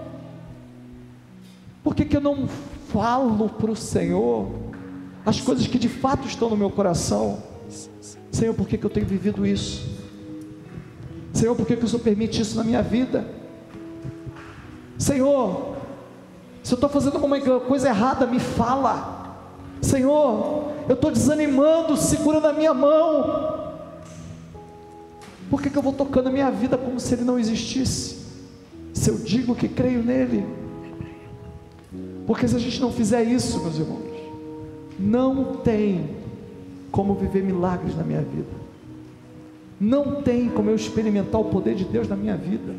Por 1.83 1.95
que, 1.95 2.05
que 2.05 2.17
eu 2.17 2.21
não 2.21 2.49
falo 2.49 3.49
para 3.49 3.71
o 3.71 3.77
Senhor 3.77 4.71
as 5.25 5.41
coisas 5.41 5.67
que 5.67 5.79
de 5.79 5.89
fato 5.89 6.27
estão 6.27 6.49
no 6.49 6.57
meu 6.57 6.71
coração. 6.71 7.43
Senhor, 8.33 8.55
por 8.55 8.67
que, 8.67 8.79
que 8.79 8.85
eu 8.85 8.91
tenho 8.91 9.07
vivido 9.07 9.47
isso? 9.47 9.89
Senhor, 11.33 11.55
por 11.55 11.67
que, 11.67 11.77
que 11.77 11.85
o 11.85 11.89
Senhor 11.89 12.03
permite 12.03 12.41
isso 12.41 12.57
na 12.57 12.65
minha 12.65 12.83
vida? 12.83 13.27
Senhor, 14.99 15.70
se 16.63 16.73
eu 16.73 16.77
estou 16.77 16.91
fazendo 16.91 17.15
alguma 17.15 17.41
coisa 17.61 17.89
errada, 17.89 18.27
me 18.27 18.39
fala. 18.39 19.37
Senhor, 19.81 20.73
eu 20.89 20.95
estou 20.95 21.11
desanimando, 21.11 21.97
segura 21.97 22.41
na 22.41 22.53
minha 22.53 22.75
mão. 22.75 23.59
Por 25.49 25.61
que, 25.61 25.71
que 25.71 25.77
eu 25.77 25.83
vou 25.83 25.93
tocando 25.93 26.29
a 26.29 26.33
minha 26.33 26.51
vida 26.51 26.77
como 26.77 27.01
se 27.01 27.15
ele 27.15 27.25
não 27.25 27.39
existisse? 27.39 28.19
Se 28.93 29.11
eu 29.11 29.17
digo 29.17 29.55
que 29.55 29.69
creio 29.69 30.03
nele. 30.03 30.47
Porque 32.27 32.47
se 32.47 32.55
a 32.55 32.59
gente 32.59 32.81
não 32.81 32.93
fizer 32.93 33.25
isso, 33.25 33.61
meus 33.61 33.79
irmãos, 33.79 34.11
não 34.99 35.57
tem 35.57 36.09
como 36.93 37.15
viver 37.15 37.43
milagres 37.43 37.97
na 37.97 38.05
minha 38.05 38.21
vida. 38.21 38.61
Não 39.81 40.23
tem 40.23 40.49
como 40.49 40.71
eu 40.71 40.77
experimentar 40.77 41.41
o 41.41 41.47
poder 41.47 41.75
de 41.75 41.85
Deus 41.85 42.07
na 42.07 42.15
minha 42.15 42.37
vida. 42.37 42.75